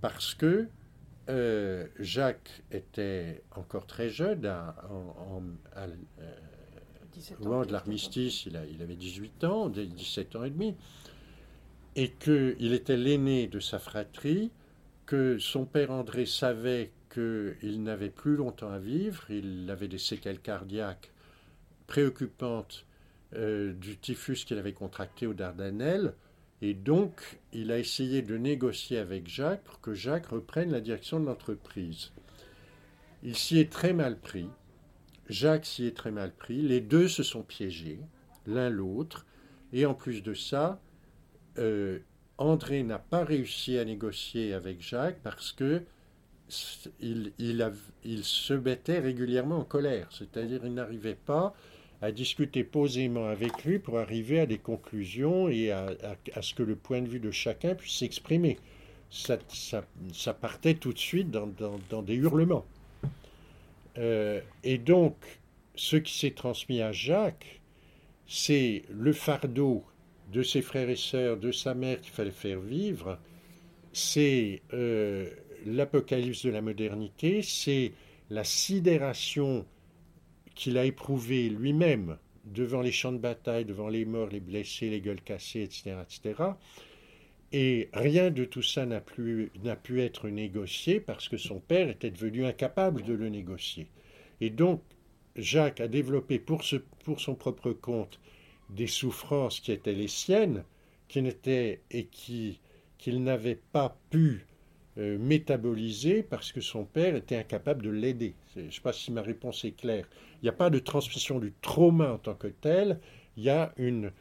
[0.00, 0.68] parce que
[1.28, 4.50] euh, Jacques était encore très jeune,
[7.16, 10.74] euh, au moment de l'armistice, il, il, avait 18 ans, 17 ans et demi.
[11.94, 14.50] Et qu'il était l'aîné de sa fratrie,
[15.06, 20.40] que son père André savait qu'il n'avait plus longtemps à vivre, il avait des séquelles
[20.40, 21.10] cardiaques
[21.86, 22.86] préoccupantes
[23.34, 26.14] euh, du typhus qu'il avait contracté aux Dardanelles,
[26.62, 31.20] et donc il a essayé de négocier avec Jacques pour que Jacques reprenne la direction
[31.20, 32.12] de l'entreprise.
[33.22, 34.48] Il s'y est très mal pris,
[35.32, 36.62] Jacques s'y est très mal pris.
[36.62, 37.98] Les deux se sont piégés,
[38.46, 39.26] l'un l'autre.
[39.72, 40.80] Et en plus de ça,
[41.58, 41.98] euh,
[42.38, 45.82] André n'a pas réussi à négocier avec Jacques parce que
[47.00, 47.32] il,
[48.22, 50.08] se mettait régulièrement en colère.
[50.10, 51.54] C'est-à-dire il n'arrivait pas
[52.02, 55.96] à discuter posément avec lui pour arriver à des conclusions et à,
[56.40, 58.58] ce que le point de vue de chacun puisse s'exprimer.
[59.10, 59.38] Ça,
[60.32, 62.66] partait tout de suite dans, des hurlements.
[63.98, 65.16] Euh, et donc,
[65.74, 67.60] ce qui s'est transmis à Jacques,
[68.26, 69.84] c'est le fardeau
[70.32, 73.18] de ses frères et sœurs, de sa mère qu'il fallait faire vivre,
[73.92, 75.28] c'est euh,
[75.66, 77.92] l'apocalypse de la modernité, c'est
[78.30, 79.66] la sidération
[80.54, 85.00] qu'il a éprouvée lui-même devant les champs de bataille, devant les morts, les blessés, les
[85.00, 85.96] gueules cassées, etc.
[86.02, 86.42] etc.
[87.52, 89.50] Et rien de tout ça n'a pu,
[89.98, 93.88] être négocié parce que son père était devenu incapable de le négocier.
[94.40, 94.82] Et donc,
[95.36, 96.62] Jacques a développé pour,
[97.04, 98.20] pour son propre compte
[98.70, 100.64] des souffrances qui étaient les siennes,
[101.08, 102.58] qui n'étaient et qui
[103.02, 104.46] qu'il n'avait pas pu
[104.96, 108.36] euh, métaboliser parce que son père était incapable de l'aider.
[108.54, 110.06] Je ne sais pas si ma réponse est claire.
[110.40, 113.00] Il n'y a pas de transmission du trauma en tant que tel.
[113.36, 114.12] Il y a une,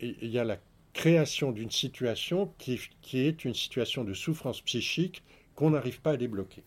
[0.00, 0.56] il y a la
[0.96, 5.22] création d'une situation qui, qui est une situation de souffrance psychique
[5.54, 6.62] qu'on n'arrive pas à débloquer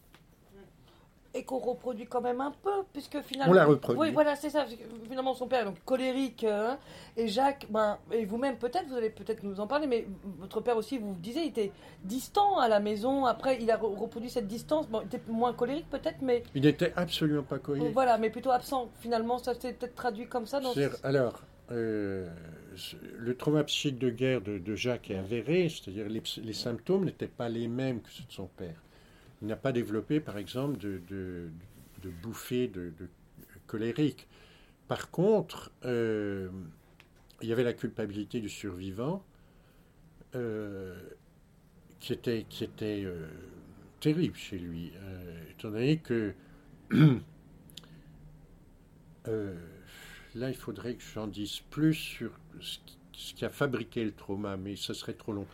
[1.35, 3.51] et qu'on reproduit quand même un peu, puisque finalement.
[3.51, 4.01] On la reproduit.
[4.01, 4.65] Oui, voilà, c'est ça.
[5.07, 6.79] Finalement, son père est donc colérique, hein,
[7.15, 10.07] et Jacques, ben, et vous-même peut-être, vous allez peut-être nous en parler, mais
[10.39, 11.71] votre père aussi, vous disiez, il était
[12.03, 13.25] distant à la maison.
[13.25, 14.87] Après, il a reproduit cette distance.
[14.87, 16.41] Bon, il était moins colérique peut-être, mais.
[16.55, 17.93] Il n'était absolument pas colérique.
[17.93, 18.89] Voilà, mais plutôt absent.
[18.99, 20.73] Finalement, ça s'est peut-être traduit comme ça dans.
[21.03, 22.27] Alors, euh,
[23.17, 27.49] le trauma psychique de guerre de, Jacques est avéré, c'est-à-dire les, les symptômes n'étaient pas
[27.49, 28.81] les mêmes que ceux de son père.
[29.41, 31.49] Il n'a pas développé, par exemple, de, de,
[32.01, 32.91] de bouffées de,
[33.67, 34.27] colérique.
[34.87, 36.49] Par contre, euh,
[37.41, 39.23] il y avait la culpabilité du survivant
[40.35, 40.99] euh,
[41.99, 42.45] qui était,
[43.05, 43.27] euh,
[43.99, 44.91] terrible chez lui,
[45.51, 46.33] étant donné que
[50.35, 52.77] là, il faudrait que j'en dise plus sur ce
[53.33, 55.47] qui, a fabriqué le trauma, mais ce serait trop long.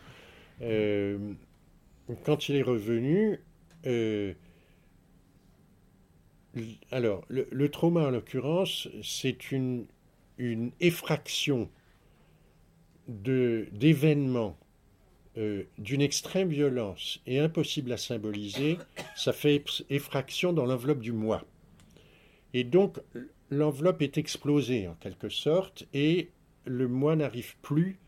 [2.24, 3.40] quand il est revenu,
[3.86, 4.32] euh,
[6.90, 9.86] alors, le, trauma, en l'occurrence, c'est une,
[10.38, 11.68] une effraction
[13.08, 14.56] d'événements
[15.38, 18.78] euh, d'une extrême violence et impossible à symboliser,
[19.14, 21.44] ça fait effraction dans l'enveloppe du moi.
[22.54, 22.98] Et donc,
[23.50, 26.30] l'enveloppe est explosée en quelque sorte, et
[26.64, 27.98] le moi n'arrive plus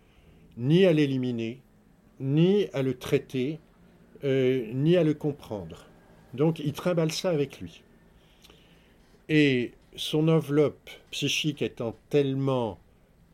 [0.57, 1.61] ni à l'éliminer,
[2.20, 3.61] ni à le traiter,
[4.24, 5.86] euh, ni à le comprendre.
[6.34, 7.82] Donc il trimballe ça avec lui.
[9.28, 12.78] Et son enveloppe psychique étant tellement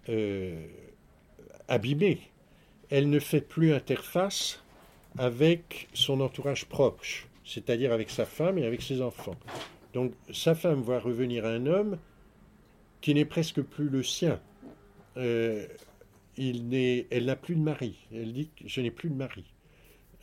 [0.09, 0.67] euh,
[1.69, 2.21] abîmée,
[2.91, 4.63] elle ne fait plus interface
[5.17, 9.37] avec son entourage proche, c'est-à-dire avec sa femme et avec ses enfants.
[9.95, 11.99] Donc sa femme voit revenir un homme
[13.01, 14.41] qui n'est presque plus le sien.
[15.17, 15.67] Euh,
[16.37, 17.97] elle n'a plus de mari.
[18.13, 19.45] Elle dit Je n'ai plus de mari.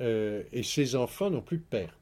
[0.02, 1.98] Euh, et ses enfants n'ont plus de père.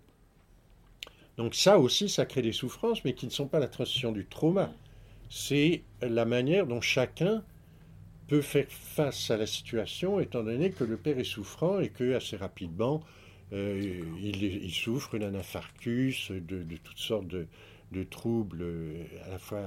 [1.38, 4.26] Donc ça aussi, ça crée des souffrances, mais qui ne sont pas la transition du
[4.26, 4.74] trauma.
[5.30, 7.44] C'est la manière dont chacun
[8.28, 12.16] peut faire face à la situation, étant donné que le père est souffrant et que
[12.16, 13.02] assez rapidement,
[13.54, 19.64] euh, il, souffre d'un infarctus, de, toutes sortes de, troubles euh, à la fois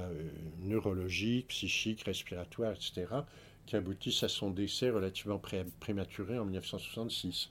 [0.61, 3.07] neurologiques, psychiques, respiratoires, etc.,
[3.65, 5.41] qui aboutissent à son décès relativement
[5.79, 7.49] prématuré en 1966.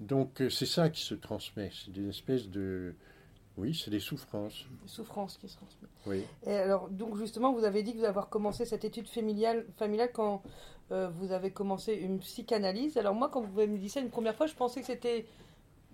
[0.00, 2.94] Donc euh, c'est ça qui se transmet, c'est des espèces de...
[3.56, 4.66] Oui, c'est des souffrances.
[4.82, 5.90] Des souffrances qui se transmettent.
[6.06, 6.24] Oui.
[6.44, 10.10] Et alors, donc justement, vous avez dit que vous avez commencé cette étude familiale, familiale
[10.12, 10.42] quand
[10.90, 12.96] euh, vous avez commencé une psychanalyse.
[12.96, 15.26] Alors moi, quand vous me dit ça une première fois, je pensais que c'était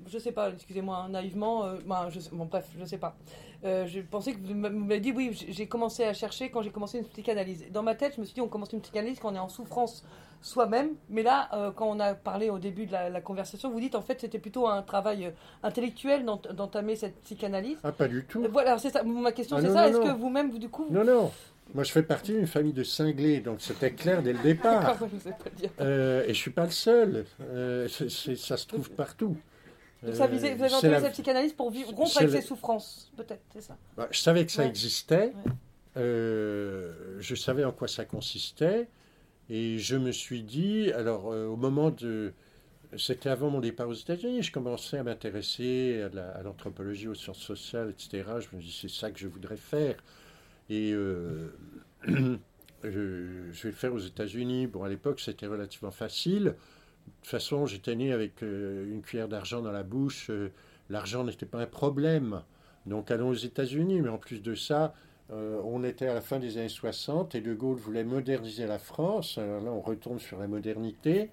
[0.07, 3.17] je sais pas, excusez-moi, naïvement, euh, ben, je, bon, bref, je sais pas.
[3.65, 6.99] Euh, je pensais que vous m'avez dit, oui, j'ai commencé à chercher quand j'ai commencé
[6.99, 7.67] une psychanalyse.
[7.71, 9.49] Dans ma tête, je me suis dit, on commence une psychanalyse quand on est en
[9.49, 10.05] souffrance
[10.41, 10.91] soi-même.
[11.11, 14.03] Mais là, euh, quand on a parlé au début de la, conversation, vous dites, en
[14.03, 15.33] fait, c'était plutôt un travail
[15.63, 17.79] intellectuel d'entamer cette psychanalyse.
[17.85, 18.47] Ah, pas du tout.
[18.51, 19.03] voilà, c'est ça.
[19.03, 19.89] Ma question, ah, c'est ça.
[19.89, 20.87] Est-ce que vous-même, vous, du coup.
[20.91, 21.31] Non, non.
[21.75, 24.97] Moi, je fais partie d'une famille de cinglés, donc c'était clair dès le départ.
[24.99, 27.27] je pas et je suis pas le seul.
[27.87, 29.37] ça se trouve partout.
[30.03, 33.43] Donc ça visait, vous avez entendu cette psychanalyse pour vivre, rompre avec ses souffrances, peut-être,
[33.53, 35.33] c'est ça bah, Je savais que ça existait,
[35.97, 38.89] euh, je savais en quoi ça consistait,
[39.51, 42.33] et je me suis dit, alors euh, au moment de...
[42.97, 47.91] C'était avant mon départ aux États-Unis, je commençais à m'intéresser à l'anthropologie, aux sciences sociales,
[47.91, 48.25] etc.
[48.41, 49.95] Je me dis, c'est ça que je voudrais faire.
[50.69, 50.91] Et
[52.03, 52.39] je,
[52.83, 54.67] je, vais le faire aux États-Unis.
[54.67, 56.57] Bon, à l'époque, c'était relativement facile.
[57.11, 60.31] De toute façon, j'étais né avec une cuillère d'argent dans la bouche.
[60.89, 62.43] L'argent n'était pas un problème.
[62.87, 64.01] Donc allons aux États-Unis.
[64.01, 64.95] Mais en plus de ça,
[65.33, 68.79] euh, on était à la fin des années 60 et De Gaulle voulait moderniser la
[68.79, 69.39] France.
[69.39, 71.31] Alors là, on retourne sur la modernité.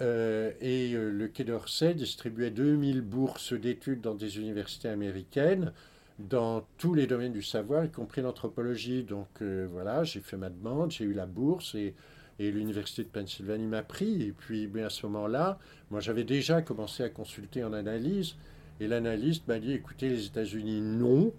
[0.00, 5.72] Euh, et euh, le Quai d'Orsay distribuait 2000 bourses d'études dans des universités américaines
[6.18, 9.02] dans tous les domaines du savoir, y compris l'anthropologie.
[9.02, 11.92] Donc voilà, j'ai fait ma demande, j'ai eu la bourse et,
[12.38, 14.22] et l'université de Pennsylvanie m'a pris.
[14.22, 15.58] Et puis à ce moment-là,
[15.90, 18.36] moi j'avais déjà commencé à consulter en analyse.
[18.80, 21.32] Et l'analyste m'a dit, écoutez, les États-Unis, non.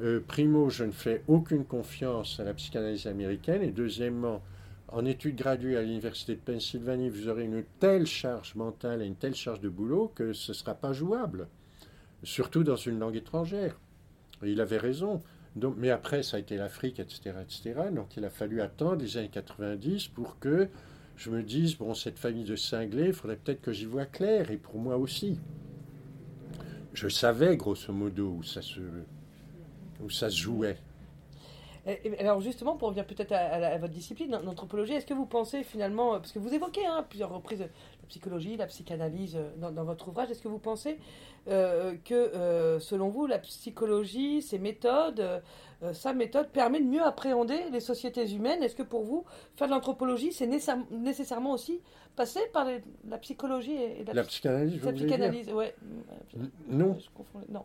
[0.00, 3.62] Euh, primo, je ne fais aucune confiance à la psychanalyse américaine.
[3.62, 4.42] Et deuxièmement,
[4.88, 9.16] en études graduées à l'Université de Pennsylvanie, vous aurez une telle charge mentale et une
[9.16, 11.48] telle charge de boulot que ce ne sera pas jouable,
[12.22, 13.80] surtout dans une langue étrangère.
[14.44, 15.22] Et il avait raison.
[15.76, 17.74] Mais après, ça a été l'Afrique, etc., etc.
[17.92, 20.68] Donc il a fallu attendre les années 90 pour que
[21.16, 24.50] je me dise, bon, cette famille de cinglés, il faudrait peut-être que j'y vois clair,
[24.50, 25.38] et pour moi aussi.
[26.92, 28.80] Je savais, grosso modo, où ça se,
[30.02, 30.76] où ça jouait.
[32.18, 36.32] Alors justement, pour revenir peut-être à, votre discipline, l'anthropologie, est-ce que vous pensez finalement, parce
[36.32, 37.64] que vous évoquez hein, plusieurs reprises
[38.06, 40.98] psychologie, la psychanalyse euh, dans, votre ouvrage, est-ce que vous pensez
[41.48, 45.42] euh, que euh, selon vous, la psychologie, ses méthodes,
[45.92, 48.62] sa méthode permet de mieux appréhender les sociétés humaines?
[48.62, 49.24] Est-ce que pour vous,
[49.56, 50.48] faire de l'anthropologie, c'est
[50.90, 51.80] nécessairement aussi
[52.16, 52.66] passer par
[53.08, 55.74] la psychologie et, la, psychanalyse La psychanalyse, ouais.
[56.68, 56.96] Non.
[57.50, 57.64] non.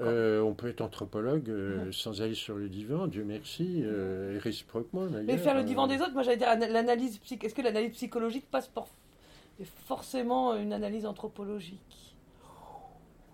[0.00, 4.38] Euh, on peut être anthropologue euh, sans aller sur le divan, Dieu merci, euh, et
[4.38, 5.06] réciproquement.
[5.24, 7.20] Mais faire le divan des autres, moi j'allais dire l'analyse.
[7.42, 8.86] Est-ce que l'analyse psychologique passe par
[9.64, 12.16] forcément une analyse anthropologique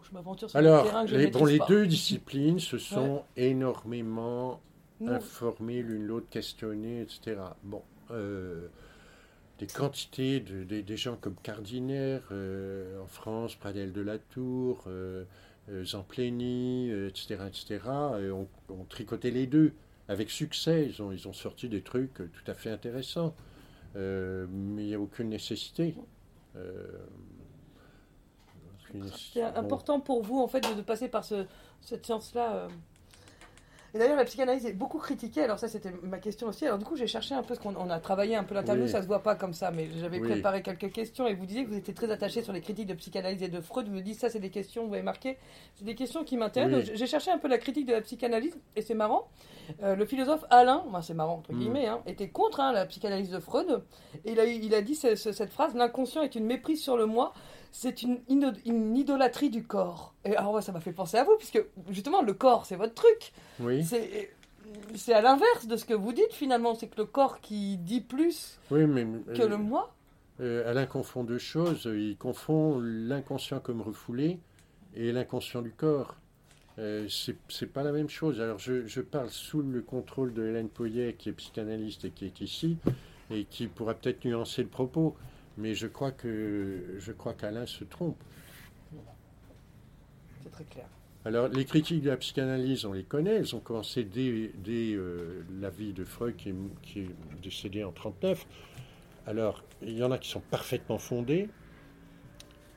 [0.03, 4.61] Je m'aventure sur Alors, terrain que je les, bon, les deux disciplines se sont énormément
[5.07, 7.37] informées l'une l'autre, questionnées, etc.
[7.63, 7.83] Bon,
[9.59, 14.85] des quantités de, des gens comme Cardinaire en France, Pradel de la Tour.
[15.69, 17.81] Euh, Zamplény, etc., etc.,
[18.33, 19.73] ont, ont, tricoté les deux
[20.07, 20.87] avec succès.
[20.89, 23.35] Ils ont, ils ont sorti des trucs tout à fait intéressants.
[23.97, 25.95] Euh, mais il n'y a aucune nécessité.
[26.57, 26.99] Euh,
[29.15, 31.47] C'est important pour vous, en fait, de, passer par ce,
[31.81, 32.69] cette science-là
[33.97, 35.43] et d'ailleurs, la psychanalyse est beaucoup critiquée.
[35.43, 36.67] Alors ça, c'était ma question aussi.
[36.67, 38.87] Alors du coup, j'ai cherché un peu ce qu'on a travaillé un peu l'interview.
[38.87, 41.27] Ça se voit pas comme ça, mais j'avais préparé quelques questions.
[41.27, 43.61] Et vous disiez que vous étiez très attaché sur les critiques de psychanalyse et de
[43.63, 43.89] Freud.
[43.89, 44.87] Vous me dites ça, c'est des questions.
[44.87, 45.39] Vous avez marqué.
[45.77, 46.95] C'est des questions qui m'intéressent.
[46.95, 49.29] J'ai cherché un peu la critique de la psychanalyse et c'est marrant.
[49.83, 51.59] Euh, le philosophe Alain, c'est marrant entre mm.
[51.59, 53.83] guillemets, hein, était contre hein, la psychanalyse de Freud.
[54.27, 57.33] Et il a, il a dit cette phrase l'inconscient est une méprise sur le moi
[57.79, 58.21] c'est une,
[58.65, 60.15] une, idolâtrie du corps.
[60.25, 63.33] Et alors, ça m'a fait penser à vous, puisque justement, le corps, c'est votre truc.
[63.61, 63.85] Oui.
[64.95, 66.75] C'est à l'inverse de ce que vous dites, finalement.
[66.75, 69.95] C'est que le corps qui dit plus oui, mais, que le euh, moi.
[70.41, 71.83] Euh, Alain confond deux choses.
[71.85, 74.39] Il confond l'inconscient comme refoulé
[74.95, 76.17] et l'inconscient du corps.
[76.79, 78.41] Euh, c'est pas la même chose.
[78.41, 82.25] Alors, je, je, parle sous le contrôle de Hélène Poyet, qui est psychanalyste et qui
[82.25, 82.79] est ici,
[83.31, 85.15] et qui pourra peut-être nuancer le propos.
[85.57, 88.17] Mais je crois que je crois qu'Alain se trompe.
[90.43, 90.87] C'est très clair.
[91.27, 93.35] Alors, les critiques de la psychanalyse, on les connaît.
[93.35, 94.53] Elles ont commencé dès,
[94.95, 97.11] euh, la vie de Freud, qui est,
[97.43, 98.47] décédé en 1939.
[99.27, 101.49] Alors, il y en a qui sont parfaitement fondées.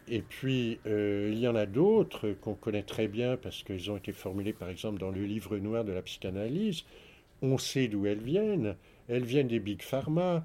[0.08, 3.98] Et puis, euh, il y en a d'autres qu'on connaît très bien parce qu'ils ont
[3.98, 6.86] été formulés, par exemple, dans le livre noir de la psychanalyse.
[7.44, 8.76] On sait d'où elles viennent.
[9.10, 10.44] Elles viennent des big pharma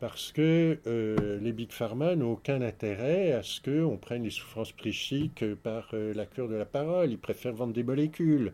[0.00, 4.72] parce que euh, les big pharma n'ont aucun intérêt à ce qu'on prenne les souffrances
[4.72, 7.10] psychiques par euh, la cure de la parole.
[7.10, 8.52] Ils préfèrent vendre des molécules.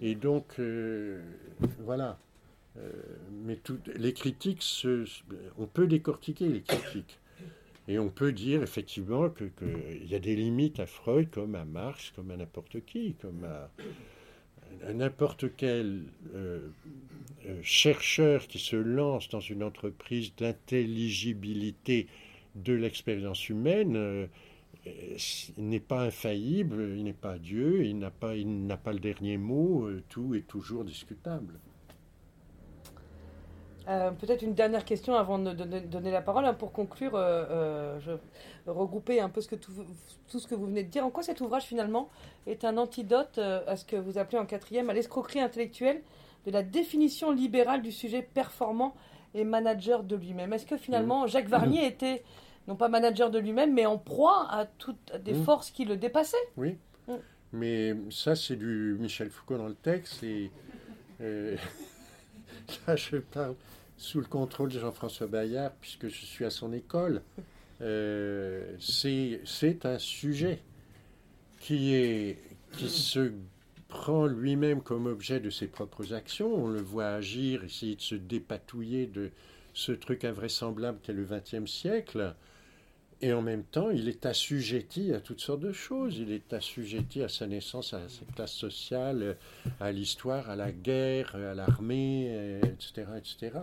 [0.00, 1.22] Et donc, euh,
[1.84, 2.18] voilà.
[3.44, 3.58] mais
[3.96, 4.64] les critiques,
[5.58, 7.18] on peut décortiquer les critiques.
[7.86, 12.12] Et on peut dire effectivement qu'il y a des limites à Freud comme à Marx,
[12.14, 16.04] comme à n'importe qui, comme à n'importe quel
[17.60, 22.08] euh, euh, chercheur qui se lance dans une entreprise d'intelligibilité
[22.54, 24.26] de l'expérience humaine euh,
[25.56, 29.36] n'est pas infaillible, il n'est pas Dieu, il n'a pas, il n'a pas le dernier
[29.36, 31.60] mot, tout est toujours discutable.
[33.88, 36.44] Euh, peut-être une dernière question avant de donner la parole.
[36.44, 38.12] Hein, pour conclure, euh, euh, je
[38.70, 39.72] regrouper un peu ce que tout,
[40.28, 41.04] ce que vous venez de dire.
[41.04, 42.08] En quoi cet ouvrage, finalement,
[42.46, 46.02] est un antidote à ce que vous appelez en quatrième, à l'escroquerie intellectuelle
[46.46, 48.94] de la définition libérale du sujet performant
[49.34, 51.26] et manager de lui-même Est-ce que finalement.
[51.26, 52.22] Jacques Varnier était,
[52.68, 55.44] non pas manager de lui-même, mais en proie à toutes des mmh.
[55.44, 56.36] forces qui le dépassaient?
[56.56, 56.76] Oui.
[57.08, 57.14] Mmh.
[57.52, 60.22] Mais ça, c'est du Michel Foucault dans le texte.
[60.22, 60.50] Et,
[62.86, 63.54] là je parle
[63.98, 67.22] sous le contrôle de Jean-François Bayard, puisque je suis à son école.
[67.82, 70.60] Euh, c'est un sujet
[71.60, 72.38] qui, est,
[72.72, 73.32] qui se
[73.90, 76.54] prend lui-même comme objet de ses propres actions.
[76.54, 79.30] On le voit agir, essayer de se dépatouiller de
[79.74, 82.34] ce truc invraisemblable qu'est le XXe siècle.
[83.20, 86.16] Et en même temps, il est assujetti à toutes sortes de choses.
[86.16, 89.36] Il est assujetti à sa naissance, à sa classe sociale,
[89.78, 93.58] à l'histoire, à la guerre, à l'armée, etc., etc.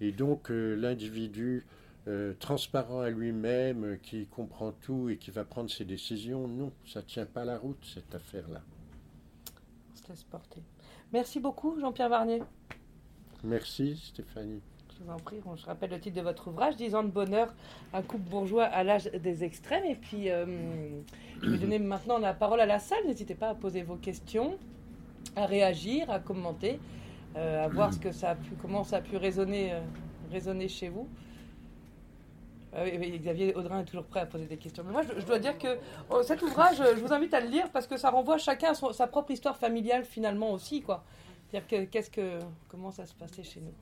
[0.00, 1.64] Et donc, euh, l'individu
[2.08, 7.00] euh, transparent à lui-même, qui comprend tout et qui va prendre ses décisions, non, ça
[7.00, 8.62] ne tient pas la route, cette affaire-là.
[10.02, 10.62] On se laisse porter.
[11.12, 12.42] Merci beaucoup, Jean-Pierre Varnier.
[13.44, 14.60] Merci, Stéphanie.
[14.98, 17.54] Je vous en prie, je rappelle le titre de votre ouvrage, 10 ans de bonheur,
[17.92, 19.84] un couple bourgeois à l'âge des extrêmes.
[19.84, 20.44] Et puis, euh,
[21.42, 23.04] je vais donner maintenant la parole à la salle.
[23.06, 24.58] N'hésitez pas à poser vos questions,
[25.36, 26.80] à réagir, à commenter,
[27.36, 29.80] euh, à voir ce que ça a pu, comment ça a pu résonner, euh,
[30.30, 31.08] résonner chez vous.
[32.74, 34.82] Xavier Audrin est toujours prêt à poser des questions.
[34.86, 35.78] Mais moi, je, dois dire que
[36.10, 38.92] oh, cet ouvrage, je vous invite à le lire parce que ça renvoie chacun à
[38.92, 41.04] sa propre histoire familiale finalement aussi, quoi.
[41.50, 43.74] C'est-à-dire que, qu'est-ce que, comment ça se passait chez nous?